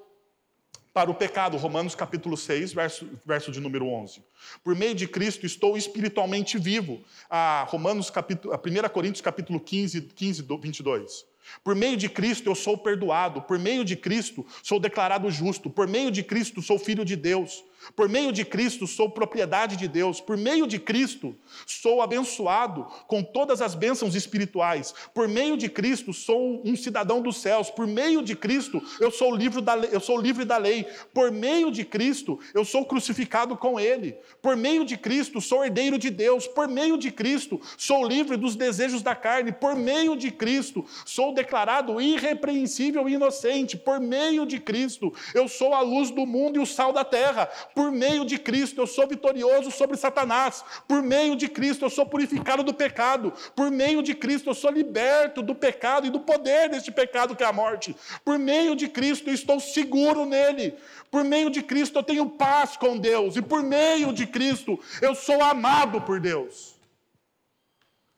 [0.92, 4.22] para o pecado, Romanos capítulo 6, verso, verso de número 11.
[4.64, 10.02] Por meio de Cristo estou espiritualmente vivo, a Romanos capítulo, a 1 Coríntios capítulo 15,
[10.02, 11.26] 15, 22.
[11.62, 15.86] Por meio de Cristo eu sou perdoado, por meio de Cristo sou declarado justo, por
[15.86, 17.64] meio de Cristo sou filho de Deus,
[17.96, 20.20] por meio de Cristo sou propriedade de Deus.
[20.20, 21.34] Por meio de Cristo
[21.66, 24.94] sou abençoado com todas as bênçãos espirituais.
[25.14, 27.70] Por meio de Cristo sou um cidadão dos céus.
[27.70, 30.86] Por meio de Cristo eu sou livre da lei, eu sou livre da lei.
[31.12, 34.16] Por meio de Cristo eu sou crucificado com ele.
[34.42, 36.46] Por meio de Cristo sou herdeiro de Deus.
[36.46, 39.52] Por meio de Cristo sou livre dos desejos da carne.
[39.52, 43.76] Por meio de Cristo sou declarado irrepreensível e inocente.
[43.76, 47.48] Por meio de Cristo eu sou a luz do mundo e o sal da terra.
[47.74, 50.64] Por meio de Cristo eu sou vitorioso sobre Satanás.
[50.88, 53.32] Por meio de Cristo eu sou purificado do pecado.
[53.54, 57.42] Por meio de Cristo eu sou liberto do pecado e do poder deste pecado que
[57.42, 57.96] é a morte.
[58.24, 60.74] Por meio de Cristo eu estou seguro nele.
[61.10, 63.36] Por meio de Cristo eu tenho paz com Deus.
[63.36, 66.74] E por meio de Cristo eu sou amado por Deus.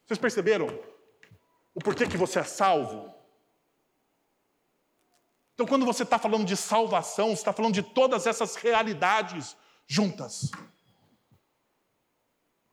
[0.07, 0.69] Vocês perceberam
[1.75, 3.12] o porquê que você é salvo?
[5.63, 10.51] Então, quando você está falando de salvação, você está falando de todas essas realidades juntas.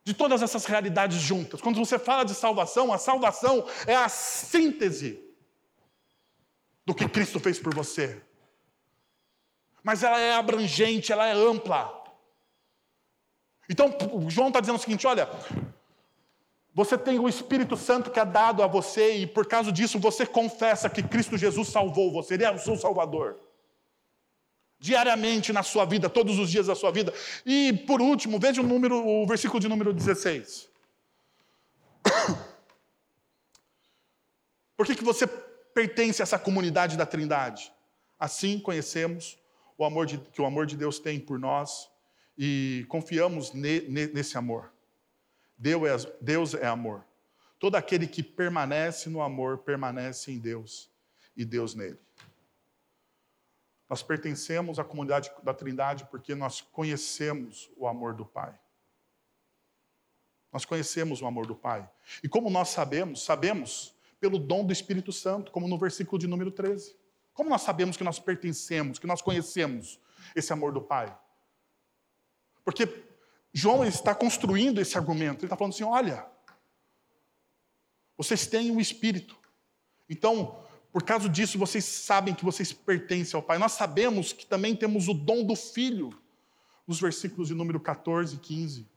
[0.04, 1.60] De todas essas realidades juntas.
[1.60, 5.22] Quando você fala de salvação, a salvação é a síntese
[6.84, 8.20] do que Cristo fez por você.
[9.84, 11.96] Mas ela é abrangente, ela é ampla.
[13.68, 13.96] Então,
[14.28, 15.28] João está dizendo o seguinte: olha,
[16.82, 20.24] você tem o Espírito Santo que é dado a você e por causa disso você
[20.24, 23.38] confessa que Cristo Jesus salvou você, Ele é o seu Salvador.
[24.78, 27.12] Diariamente na sua vida, todos os dias da sua vida.
[27.44, 30.70] E por último, veja o, número, o versículo de número 16.
[34.74, 37.70] Por que, que você pertence a essa comunidade da Trindade?
[38.18, 39.36] Assim conhecemos
[39.76, 41.90] o amor de, que o amor de Deus tem por nós
[42.38, 44.72] e confiamos ne, ne, nesse amor.
[45.60, 47.04] Deus é, Deus é amor.
[47.58, 50.90] Todo aquele que permanece no amor permanece em Deus
[51.36, 51.98] e Deus nele.
[53.86, 58.58] Nós pertencemos à comunidade da Trindade porque nós conhecemos o amor do Pai.
[60.50, 61.88] Nós conhecemos o amor do Pai.
[62.24, 63.22] E como nós sabemos?
[63.22, 66.96] Sabemos pelo dom do Espírito Santo, como no versículo de número 13.
[67.34, 70.00] Como nós sabemos que nós pertencemos, que nós conhecemos
[70.34, 71.14] esse amor do Pai?
[72.64, 73.09] Porque
[73.52, 75.40] João está construindo esse argumento.
[75.40, 76.26] Ele está falando assim: olha,
[78.16, 79.36] vocês têm o um Espírito.
[80.08, 80.60] Então,
[80.92, 83.58] Por causa disso, vocês sabem que vocês pertencem ao Pai.
[83.58, 86.10] Nós sabemos que também temos o dom do Filho,
[86.86, 88.88] nos versículos de número 14 e 15.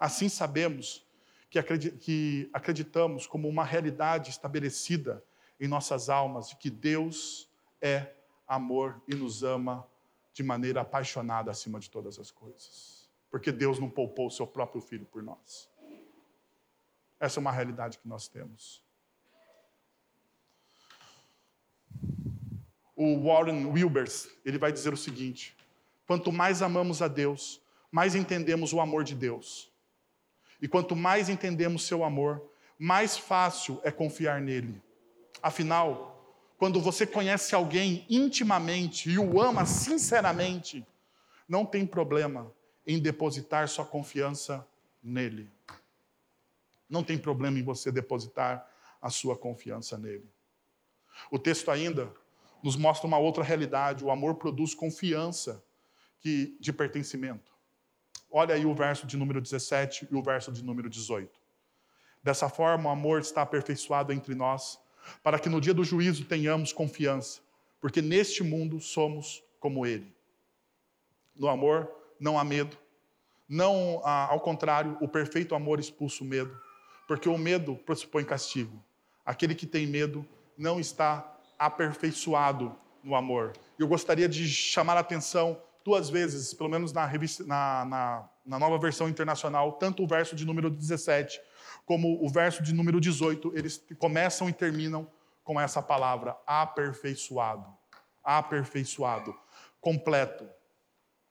[0.00, 1.06] Assim sabemos
[1.48, 5.24] que acreditamos como uma realidade estabelecida
[5.60, 7.48] em nossas almas de que Deus
[7.80, 8.14] é
[8.46, 9.86] amor e nos ama
[10.32, 12.97] de maneira apaixonada acima de todas as coisas.
[13.30, 15.68] Porque Deus não poupou o seu próprio filho por nós.
[17.20, 18.82] Essa é uma realidade que nós temos.
[22.98, 25.56] o Warren Wilbers, ele vai dizer o seguinte:
[26.04, 27.62] quanto mais amamos a Deus,
[27.92, 29.70] mais entendemos o amor de Deus.
[30.60, 32.42] E quanto mais entendemos seu amor,
[32.76, 34.82] mais fácil é confiar nele.
[35.40, 40.84] Afinal, quando você conhece alguém intimamente e o ama sinceramente,
[41.48, 42.52] não tem problema
[42.88, 44.66] em depositar sua confiança
[45.02, 45.50] nele.
[46.88, 48.66] Não tem problema em você depositar
[49.00, 50.26] a sua confiança nele.
[51.30, 52.10] O texto ainda
[52.62, 54.02] nos mostra uma outra realidade.
[54.02, 55.62] O amor produz confiança
[56.18, 57.52] que, de pertencimento.
[58.30, 61.38] Olha aí o verso de número 17 e o verso de número 18.
[62.22, 64.78] Dessa forma, o amor está aperfeiçoado entre nós,
[65.22, 67.40] para que no dia do juízo tenhamos confiança,
[67.80, 70.16] porque neste mundo somos como ele.
[71.36, 72.76] No amor não há medo.
[73.48, 76.58] Não, ao contrário, o perfeito amor expulsa o medo,
[77.06, 78.82] porque o medo pressupõe castigo.
[79.24, 80.26] Aquele que tem medo
[80.56, 83.52] não está aperfeiçoado no amor.
[83.78, 88.58] Eu gostaria de chamar a atenção duas vezes, pelo menos na, revista, na, na, na
[88.58, 91.40] nova versão internacional, tanto o verso de número 17
[91.88, 95.10] como o verso de número 18, eles começam e terminam
[95.42, 97.64] com essa palavra, aperfeiçoado.
[98.22, 99.34] Aperfeiçoado.
[99.80, 100.46] Completo.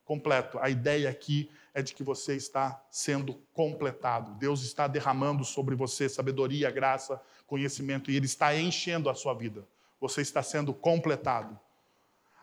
[0.08, 0.58] Completo.
[0.60, 4.32] A ideia aqui é de que você está sendo completado.
[4.39, 9.67] Deus está derramando sobre você sabedoria, graça, conhecimento e Ele está enchendo a sua vida
[10.00, 11.60] você está sendo completado.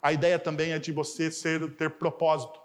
[0.02, 2.60] A ideia também é de você ser, ter propósito.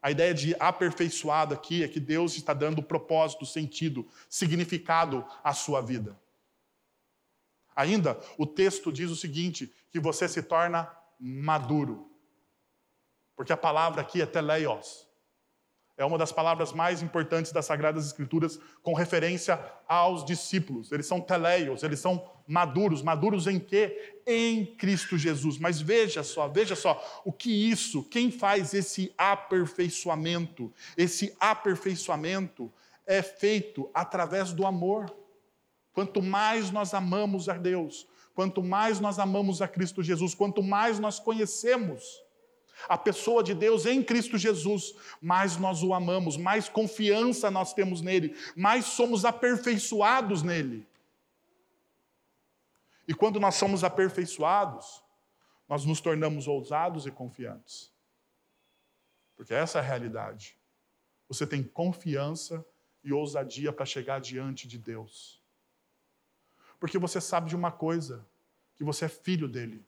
[0.00, 5.80] A ideia de aperfeiçoado aqui é que Deus está dando propósito, sentido, significado à sua
[5.80, 6.18] vida.
[7.74, 12.10] Ainda, o texto diz o seguinte: que você se torna maduro.
[13.36, 15.04] Porque a palavra aqui é teleios.
[15.96, 20.90] É uma das palavras mais importantes das Sagradas Escrituras com referência aos discípulos.
[20.90, 23.00] Eles são teleios, eles são maduros.
[23.00, 24.16] Maduros em quê?
[24.26, 25.56] Em Cristo Jesus.
[25.56, 30.72] Mas veja só, veja só, o que isso, quem faz esse aperfeiçoamento?
[30.96, 32.72] Esse aperfeiçoamento
[33.06, 35.14] é feito através do amor.
[35.92, 40.98] Quanto mais nós amamos a Deus, quanto mais nós amamos a Cristo Jesus, quanto mais
[40.98, 42.23] nós conhecemos
[42.88, 48.00] a pessoa de Deus em Cristo Jesus, mais nós o amamos, mais confiança nós temos
[48.00, 50.86] nele, mais somos aperfeiçoados nele.
[53.06, 55.02] E quando nós somos aperfeiçoados,
[55.68, 57.92] nós nos tornamos ousados e confiantes.
[59.36, 60.56] Porque essa é a realidade.
[61.28, 62.64] Você tem confiança
[63.02, 65.42] e ousadia para chegar diante de Deus.
[66.78, 68.26] Porque você sabe de uma coisa,
[68.76, 69.84] que você é filho dele.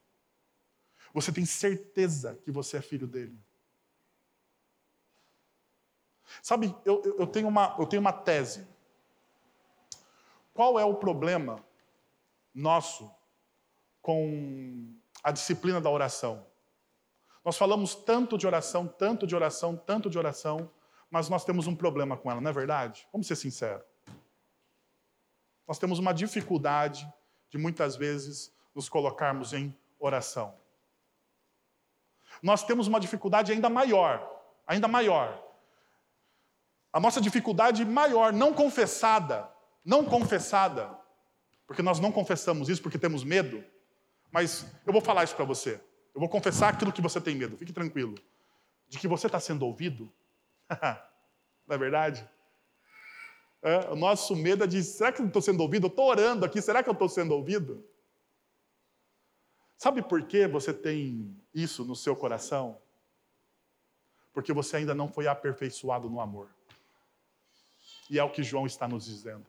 [1.17, 3.41] Você tem certeza que você é filho dele.
[6.43, 8.69] Sabe, eu, eu, tenho uma, eu tenho uma tese.
[10.53, 11.65] Qual é o problema
[12.55, 13.11] nosso
[14.03, 16.47] com a disciplina da oração?
[17.43, 20.71] Nós falamos tanto de oração, tanto de oração, tanto de oração,
[21.11, 23.09] mas nós temos um problema com ela, não é verdade?
[23.11, 23.87] Vamos ser sinceros.
[25.67, 27.11] Nós temos uma dificuldade
[27.49, 30.66] de muitas vezes nos colocarmos em oração
[32.43, 34.27] nós temos uma dificuldade ainda maior,
[34.67, 35.43] ainda maior.
[36.93, 39.49] A nossa dificuldade maior, não confessada,
[39.85, 40.99] não confessada,
[41.67, 43.65] porque nós não confessamos isso porque temos medo,
[44.31, 45.81] mas eu vou falar isso para você.
[46.15, 48.15] Eu vou confessar aquilo que você tem medo, fique tranquilo.
[48.89, 50.11] De que você está sendo ouvido.
[51.67, 52.27] não é verdade?
[53.63, 55.87] É, o nosso medo é de: será que eu estou sendo ouvido?
[55.87, 57.85] Eu estou orando aqui, será que eu estou sendo ouvido?
[59.77, 62.79] Sabe por que você tem isso no seu coração?
[64.33, 66.49] Porque você ainda não foi aperfeiçoado no amor.
[68.09, 69.47] E é o que João está nos dizendo.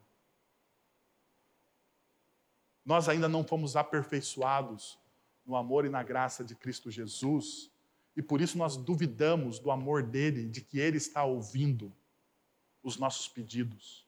[2.85, 4.97] Nós ainda não fomos aperfeiçoados
[5.45, 7.71] no amor e na graça de Cristo Jesus,
[8.15, 11.93] e por isso nós duvidamos do amor dele, de que ele está ouvindo
[12.81, 14.05] os nossos pedidos,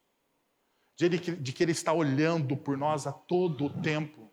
[0.95, 4.28] de, ele, de que ele está olhando por nós a todo o tempo.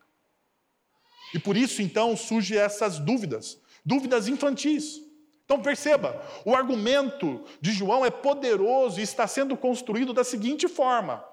[1.33, 5.01] E por isso, então, surgem essas dúvidas, dúvidas infantis.
[5.45, 11.23] Então perceba, o argumento de João é poderoso e está sendo construído da seguinte forma: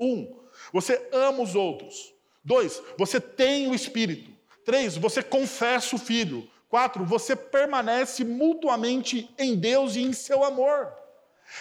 [0.00, 0.40] um,
[0.72, 2.14] você ama os outros,
[2.48, 4.30] Dois, você tem o Espírito.
[4.64, 6.48] Três, você confessa o Filho.
[6.66, 10.90] Quatro, você permanece mutuamente em Deus e em seu amor.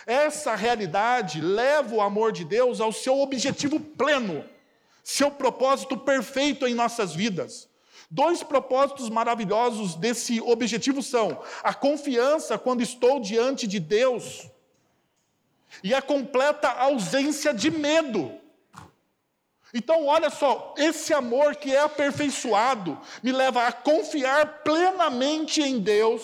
[0.06, 4.46] Essa realidade leva o amor de Deus ao seu objetivo pleno,
[5.08, 7.70] seu propósito perfeito em nossas vidas.
[8.12, 14.50] Dois propósitos maravilhosos desse objetivo são a confiança quando estou diante de Deus
[15.82, 18.38] e a completa ausência de medo.
[19.74, 26.22] Então, olha só, esse amor que é aperfeiçoado me leva a confiar plenamente em Deus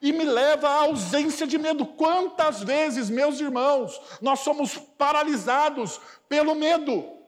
[0.00, 1.86] e me leva à ausência de medo.
[1.86, 7.21] Quantas vezes, meus irmãos, nós somos paralisados pelo medo?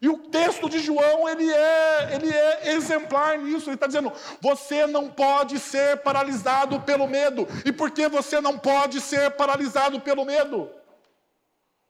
[0.00, 3.68] E o texto de João, ele é, ele é exemplar nisso.
[3.68, 7.46] Ele está dizendo: você não pode ser paralisado pelo medo.
[7.64, 10.70] E por que você não pode ser paralisado pelo medo?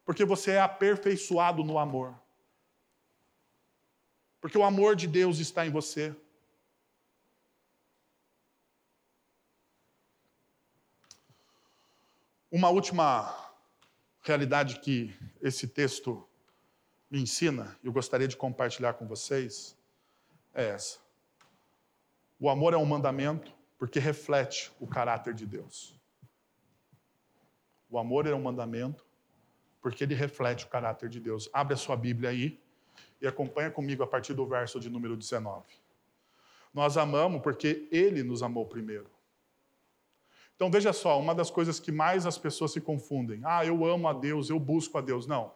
[0.05, 2.15] Porque você é aperfeiçoado no amor.
[4.41, 6.15] Porque o amor de Deus está em você.
[12.51, 13.35] Uma última
[14.23, 16.28] realidade que esse texto
[17.11, 19.77] me ensina, eu gostaria de compartilhar com vocês,
[20.55, 20.99] é essa.
[22.39, 25.95] O amor é um mandamento porque reflete o caráter de Deus.
[27.91, 29.07] O amor é um mandamento
[29.81, 31.49] porque ele reflete o caráter de Deus.
[31.53, 32.61] Abre a sua Bíblia aí
[33.21, 35.65] e acompanha comigo a partir do verso de número 19.
[36.75, 39.11] Nós amamos porque ele nos amou primeiro.
[40.55, 43.41] Então veja só, uma das coisas que mais as pessoas se confundem.
[43.45, 45.27] Ah, eu amo a Deus, eu busco a Deus.
[45.27, 45.53] Não.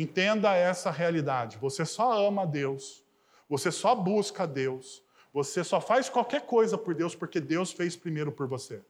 [0.00, 1.58] Entenda essa realidade.
[1.58, 3.04] Você só ama a Deus,
[3.48, 7.96] você só busca a Deus, você só faz qualquer coisa por Deus porque Deus fez
[7.96, 8.80] primeiro por você.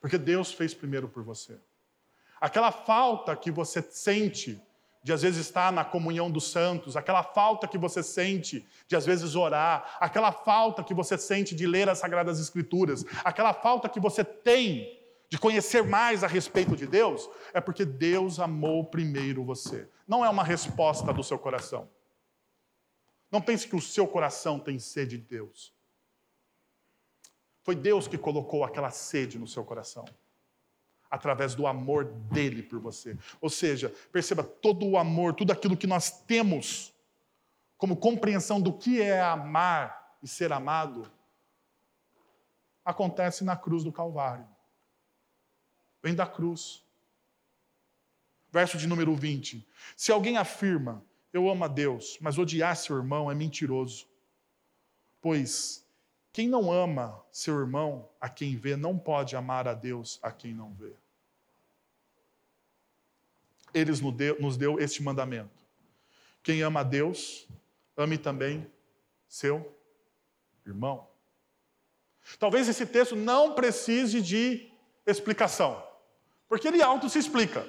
[0.00, 1.58] Porque Deus fez primeiro por você.
[2.40, 4.62] Aquela falta que você sente
[5.02, 9.04] de às vezes estar na comunhão dos santos, aquela falta que você sente de às
[9.04, 13.98] vezes orar, aquela falta que você sente de ler as Sagradas Escrituras, aquela falta que
[13.98, 15.01] você tem
[15.32, 19.88] de conhecer mais a respeito de Deus, é porque Deus amou primeiro você.
[20.06, 21.88] Não é uma resposta do seu coração.
[23.30, 25.72] Não pense que o seu coração tem sede de Deus.
[27.62, 30.04] Foi Deus que colocou aquela sede no seu coração
[31.10, 33.16] através do amor dele por você.
[33.40, 36.92] Ou seja, perceba todo o amor, tudo aquilo que nós temos
[37.78, 41.10] como compreensão do que é amar e ser amado,
[42.84, 44.51] acontece na cruz do Calvário.
[46.02, 46.82] Vem da cruz.
[48.50, 49.66] Verso de número 20.
[49.96, 54.06] Se alguém afirma, eu amo a Deus, mas odiar seu irmão é mentiroso.
[55.20, 55.86] Pois
[56.32, 60.52] quem não ama seu irmão a quem vê, não pode amar a Deus a quem
[60.52, 60.94] não vê
[63.74, 65.62] ele nos deu, nos deu este mandamento.
[66.42, 67.46] Quem ama a Deus,
[67.96, 68.70] ame também
[69.28, 69.76] seu
[70.66, 71.08] irmão.
[72.38, 74.70] Talvez esse texto não precise de
[75.06, 75.82] explicação,
[76.52, 77.66] porque ele auto se explica.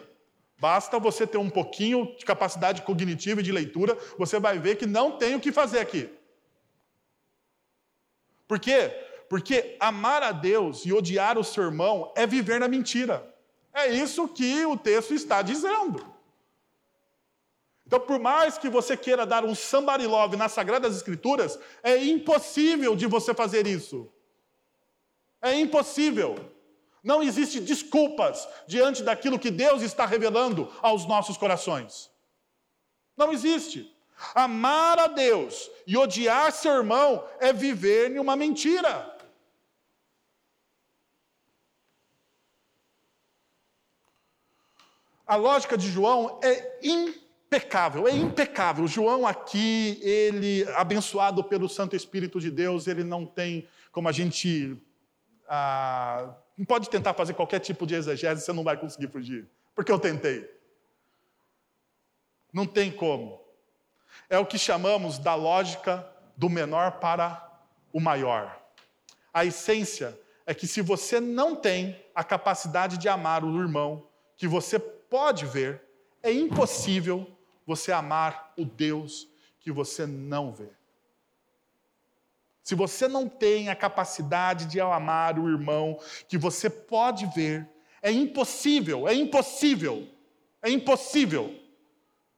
[0.59, 4.85] Basta você ter um pouquinho de capacidade cognitiva e de leitura, você vai ver que
[4.85, 6.09] não tem o que fazer aqui.
[8.45, 8.89] Por quê?
[9.29, 13.33] Porque amar a Deus e odiar o seu irmão é viver na mentira.
[13.73, 16.05] É isso que o texto está dizendo.
[17.87, 22.97] Então, por mais que você queira dar um somebody love nas Sagradas Escrituras, é impossível
[22.97, 24.11] de você fazer isso.
[25.41, 26.52] É impossível.
[27.03, 32.09] Não existe desculpas diante daquilo que Deus está revelando aos nossos corações.
[33.17, 33.93] Não existe.
[34.33, 39.11] Amar a Deus e odiar seu irmão é viver em uma mentira.
[45.25, 48.87] A lógica de João é impecável, é impecável.
[48.87, 54.77] João aqui, ele, abençoado pelo Santo Espírito de Deus, ele não tem como a gente.
[55.47, 59.49] Ah, não pode tentar fazer qualquer tipo de exegese, você não vai conseguir fugir.
[59.73, 60.49] Porque eu tentei.
[62.53, 63.41] Não tem como.
[64.29, 67.51] É o que chamamos da lógica do menor para
[67.91, 68.59] o maior.
[69.33, 74.47] A essência é que se você não tem a capacidade de amar o irmão que
[74.47, 75.81] você pode ver,
[76.21, 77.27] é impossível
[77.65, 79.27] você amar o Deus
[79.59, 80.69] que você não vê.
[82.63, 85.99] Se você não tem a capacidade de amar o irmão
[86.29, 87.69] que você pode ver,
[88.01, 90.07] é impossível, é impossível,
[90.61, 91.53] é impossível.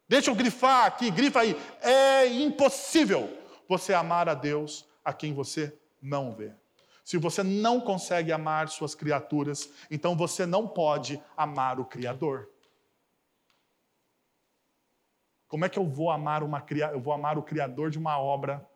[0.09, 1.55] Deixa eu grifar aqui, grifa aí.
[1.79, 3.29] É impossível
[3.69, 6.51] você amar a Deus a quem você não vê.
[7.03, 12.49] Se você não consegue amar suas criaturas, então você não pode amar o Criador.
[15.47, 18.67] Como é que eu vou amar uma eu vou amar o criador de uma obra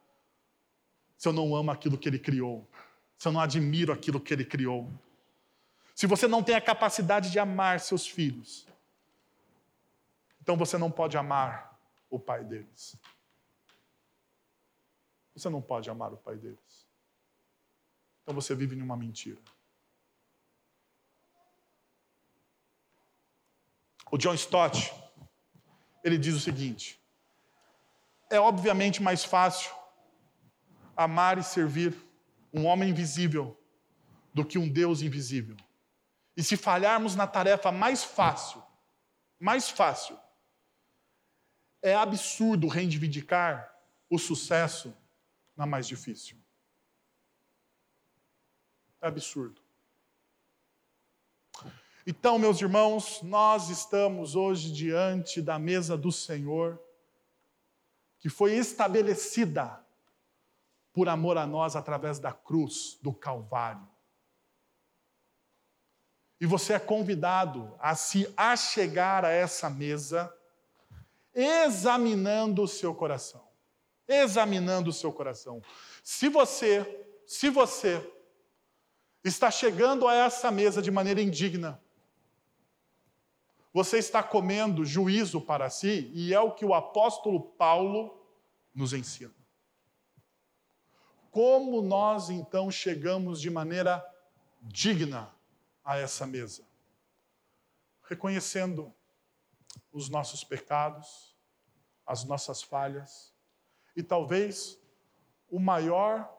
[1.19, 2.65] se eu não amo aquilo que ele criou?
[3.17, 4.89] Se eu não admiro aquilo que ele criou?
[5.93, 8.65] Se você não tem a capacidade de amar seus filhos,
[10.41, 11.77] então você não pode amar
[12.09, 12.95] o pai deles.
[15.35, 16.87] Você não pode amar o pai deles.
[18.23, 19.41] Então você vive em uma mentira.
[24.09, 24.93] O John Stott,
[26.01, 26.97] ele diz o seguinte:
[28.29, 29.78] é obviamente mais fácil
[30.99, 31.95] amar e servir
[32.53, 33.57] um homem invisível
[34.33, 35.55] do que um Deus invisível.
[36.35, 38.61] E se falharmos na tarefa mais fácil,
[39.39, 40.19] mais fácil,
[41.81, 43.73] é absurdo reivindicar
[44.09, 44.93] o sucesso
[45.55, 46.37] na mais difícil.
[49.01, 49.61] É absurdo.
[52.05, 56.77] Então, meus irmãos, nós estamos hoje diante da mesa do Senhor,
[58.17, 59.81] que foi estabelecida
[60.99, 63.87] por amor a nós através da cruz, do Calvário.
[66.41, 70.29] E você é convidado a se achegar a essa mesa,
[71.33, 73.47] examinando o seu coração.
[74.05, 75.61] Examinando o seu coração.
[76.03, 78.05] Se você, se você
[79.23, 81.81] está chegando a essa mesa de maneira indigna,
[83.73, 88.21] você está comendo juízo para si, e é o que o apóstolo Paulo
[88.75, 89.38] nos ensina.
[91.31, 94.03] Como nós então chegamos de maneira
[94.61, 95.33] digna
[95.83, 96.63] a essa mesa?
[98.03, 98.93] Reconhecendo
[99.91, 101.35] os nossos pecados,
[102.05, 103.33] as nossas falhas,
[103.95, 104.79] e talvez
[105.49, 106.29] o maior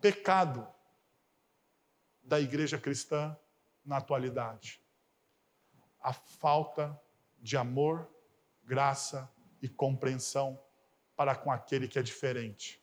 [0.00, 0.66] pecado
[2.22, 3.36] da igreja cristã
[3.84, 4.80] na atualidade
[6.00, 6.98] a falta
[7.38, 8.08] de amor,
[8.64, 9.30] graça
[9.60, 10.60] e compreensão
[11.14, 12.79] para com aquele que é diferente.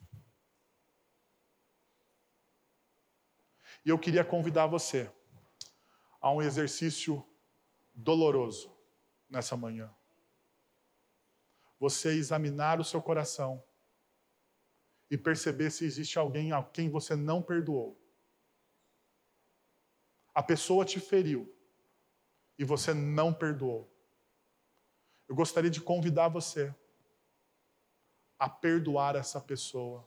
[3.87, 5.09] E eu queria convidar você
[6.19, 7.25] a um exercício
[7.93, 8.69] doloroso
[9.29, 9.89] nessa manhã.
[11.79, 13.63] Você examinar o seu coração
[15.09, 17.97] e perceber se existe alguém a quem você não perdoou.
[20.35, 21.49] A pessoa te feriu
[22.59, 23.89] e você não perdoou.
[25.29, 26.75] Eu gostaria de convidar você
[28.37, 30.05] a perdoar essa pessoa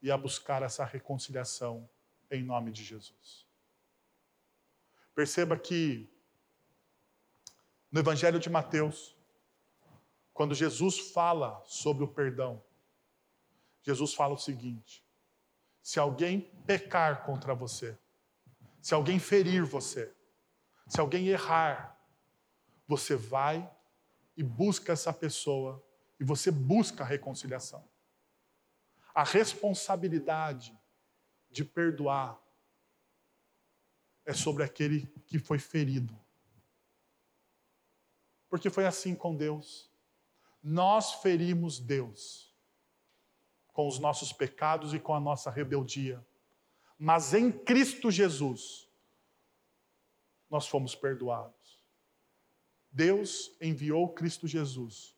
[0.00, 1.90] e a buscar essa reconciliação
[2.30, 3.46] em nome de Jesus.
[5.14, 6.10] Perceba que
[7.90, 9.16] no Evangelho de Mateus,
[10.32, 12.62] quando Jesus fala sobre o perdão,
[13.82, 15.04] Jesus fala o seguinte:
[15.80, 17.96] se alguém pecar contra você,
[18.82, 20.12] se alguém ferir você,
[20.88, 21.96] se alguém errar,
[22.86, 23.70] você vai
[24.36, 25.82] e busca essa pessoa
[26.18, 27.88] e você busca a reconciliação.
[29.14, 30.76] A responsabilidade
[31.54, 32.42] de perdoar
[34.26, 36.18] é sobre aquele que foi ferido.
[38.48, 39.88] Porque foi assim com Deus.
[40.60, 42.52] Nós ferimos Deus
[43.68, 46.24] com os nossos pecados e com a nossa rebeldia.
[46.98, 48.88] Mas em Cristo Jesus,
[50.50, 51.84] nós fomos perdoados.
[52.90, 55.16] Deus enviou Cristo Jesus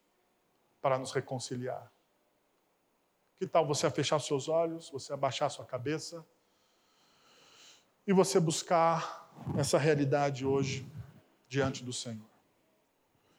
[0.82, 1.92] para nos reconciliar.
[3.38, 6.24] Que tal você fechar seus olhos, você abaixar sua cabeça
[8.06, 10.86] e você buscar essa realidade hoje
[11.46, 12.26] diante do Senhor?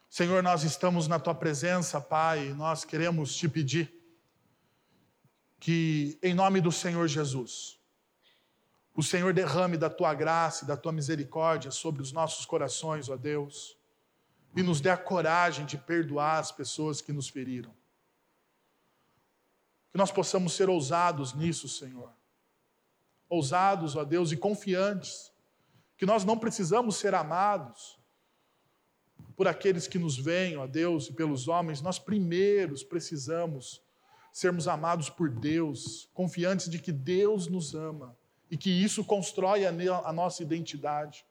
[0.09, 3.93] Senhor, nós estamos na tua presença, Pai, e nós queremos te pedir
[5.59, 7.79] que, em nome do Senhor Jesus,
[8.95, 13.17] o Senhor derrame da tua graça e da tua misericórdia sobre os nossos corações, ó
[13.17, 13.77] Deus,
[14.55, 17.76] e nos dê a coragem de perdoar as pessoas que nos feriram.
[19.91, 22.11] Que nós possamos ser ousados nisso, Senhor.
[23.29, 25.31] Ousados, ó Deus, e confiantes.
[25.97, 27.97] Que nós não precisamos ser amados
[29.35, 31.81] por aqueles que nos veem, ó Deus, e pelos homens.
[31.81, 33.81] Nós primeiros precisamos
[34.33, 38.15] sermos amados por Deus, confiantes de que Deus nos ama
[38.51, 41.25] e que isso constrói a, nossa identidade.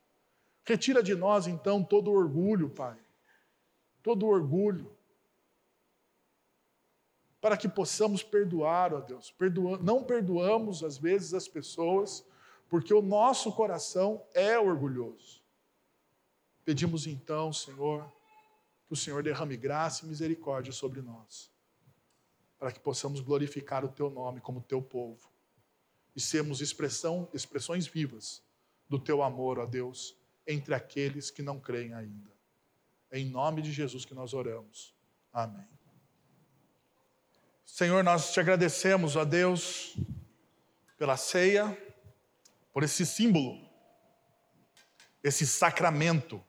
[0.65, 2.97] Retira de nós, então, todo orgulho, Pai.
[4.03, 4.96] Todo orgulho.
[7.41, 9.31] Para que possamos perdoar, ó Deus.
[9.31, 12.25] Perdoa, não perdoamos, às vezes, as pessoas,
[12.69, 15.43] porque o nosso coração é orgulhoso.
[16.65, 18.11] Pedimos, então, Senhor,
[18.87, 21.51] que o Senhor derrame graça e misericórdia sobre nós,
[22.59, 25.37] para que possamos glorificar o Teu nome como Teu povo
[26.17, 28.43] e sermos expressão, expressões vivas
[28.89, 30.17] do teu amor, ó Deus,
[30.47, 32.31] entre aqueles que não creem ainda.
[33.11, 34.95] É em nome de Jesus que nós oramos.
[35.31, 35.69] Amém.
[37.67, 39.97] Senhor, nós te agradecemos, ó Deus,
[40.97, 41.77] pela ceia,
[42.73, 43.61] por esse símbolo,
[45.23, 46.43] esse sacramento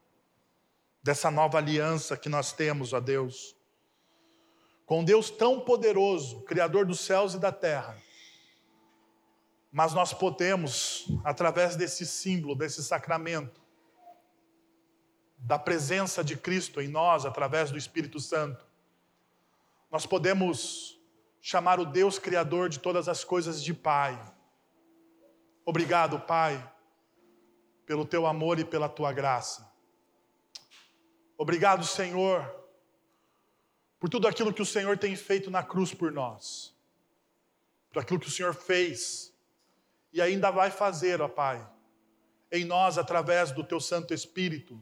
[1.02, 3.56] dessa nova aliança que nós temos, ó Deus,
[4.86, 7.98] com Deus tão poderoso, Criador dos céus e da terra.
[9.72, 13.60] Mas nós podemos, através desse símbolo, desse sacramento,
[15.38, 18.66] da presença de Cristo em nós, através do Espírito Santo,
[19.92, 20.97] nós podemos
[21.50, 24.20] chamar o Deus Criador de todas as coisas de Pai.
[25.66, 26.62] Obrigado, Pai,
[27.86, 29.66] pelo teu amor e pela tua graça.
[31.38, 32.54] Obrigado, Senhor,
[33.98, 36.76] por tudo aquilo que o Senhor tem feito na cruz por nós,
[37.94, 39.34] por aquilo que o Senhor fez
[40.12, 41.66] e ainda vai fazer, ó Pai,
[42.52, 44.78] em nós através do teu Santo Espírito,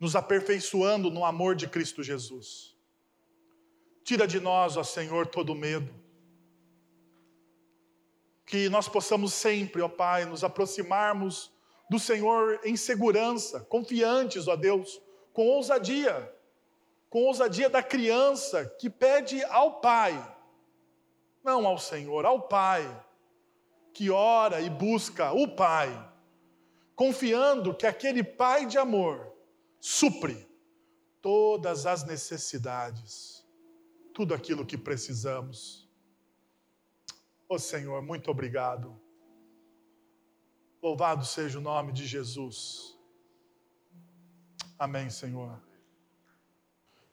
[0.00, 2.69] nos aperfeiçoando no amor de Cristo Jesus.
[4.10, 5.88] Tira de nós, ó Senhor, todo medo.
[8.44, 11.52] Que nós possamos sempre, ó Pai, nos aproximarmos
[11.88, 15.00] do Senhor em segurança, confiantes, ó Deus,
[15.32, 16.28] com ousadia,
[17.08, 20.36] com ousadia da criança que pede ao Pai,
[21.44, 22.82] não ao Senhor, ao Pai,
[23.92, 25.88] que ora e busca o Pai,
[26.96, 29.32] confiando que aquele Pai de amor
[29.78, 30.50] supre
[31.22, 33.39] todas as necessidades,
[34.20, 35.88] tudo aquilo que precisamos.
[37.48, 39.00] Ô oh, Senhor, muito obrigado.
[40.82, 42.98] Louvado seja o nome de Jesus.
[44.78, 45.58] Amém, Senhor.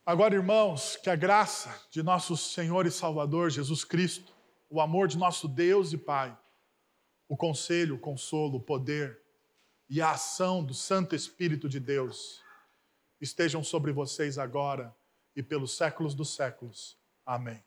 [0.06, 4.36] Agora, irmãos, que a graça de nosso Senhor e Salvador Jesus Cristo,
[4.70, 6.38] o amor de nosso Deus e Pai,
[7.26, 9.18] o conselho, o consolo, o poder
[9.90, 12.44] e a ação do Santo Espírito de Deus
[13.22, 14.94] estejam sobre vocês agora
[15.38, 16.97] e pelos séculos dos séculos.
[17.28, 17.62] Amém.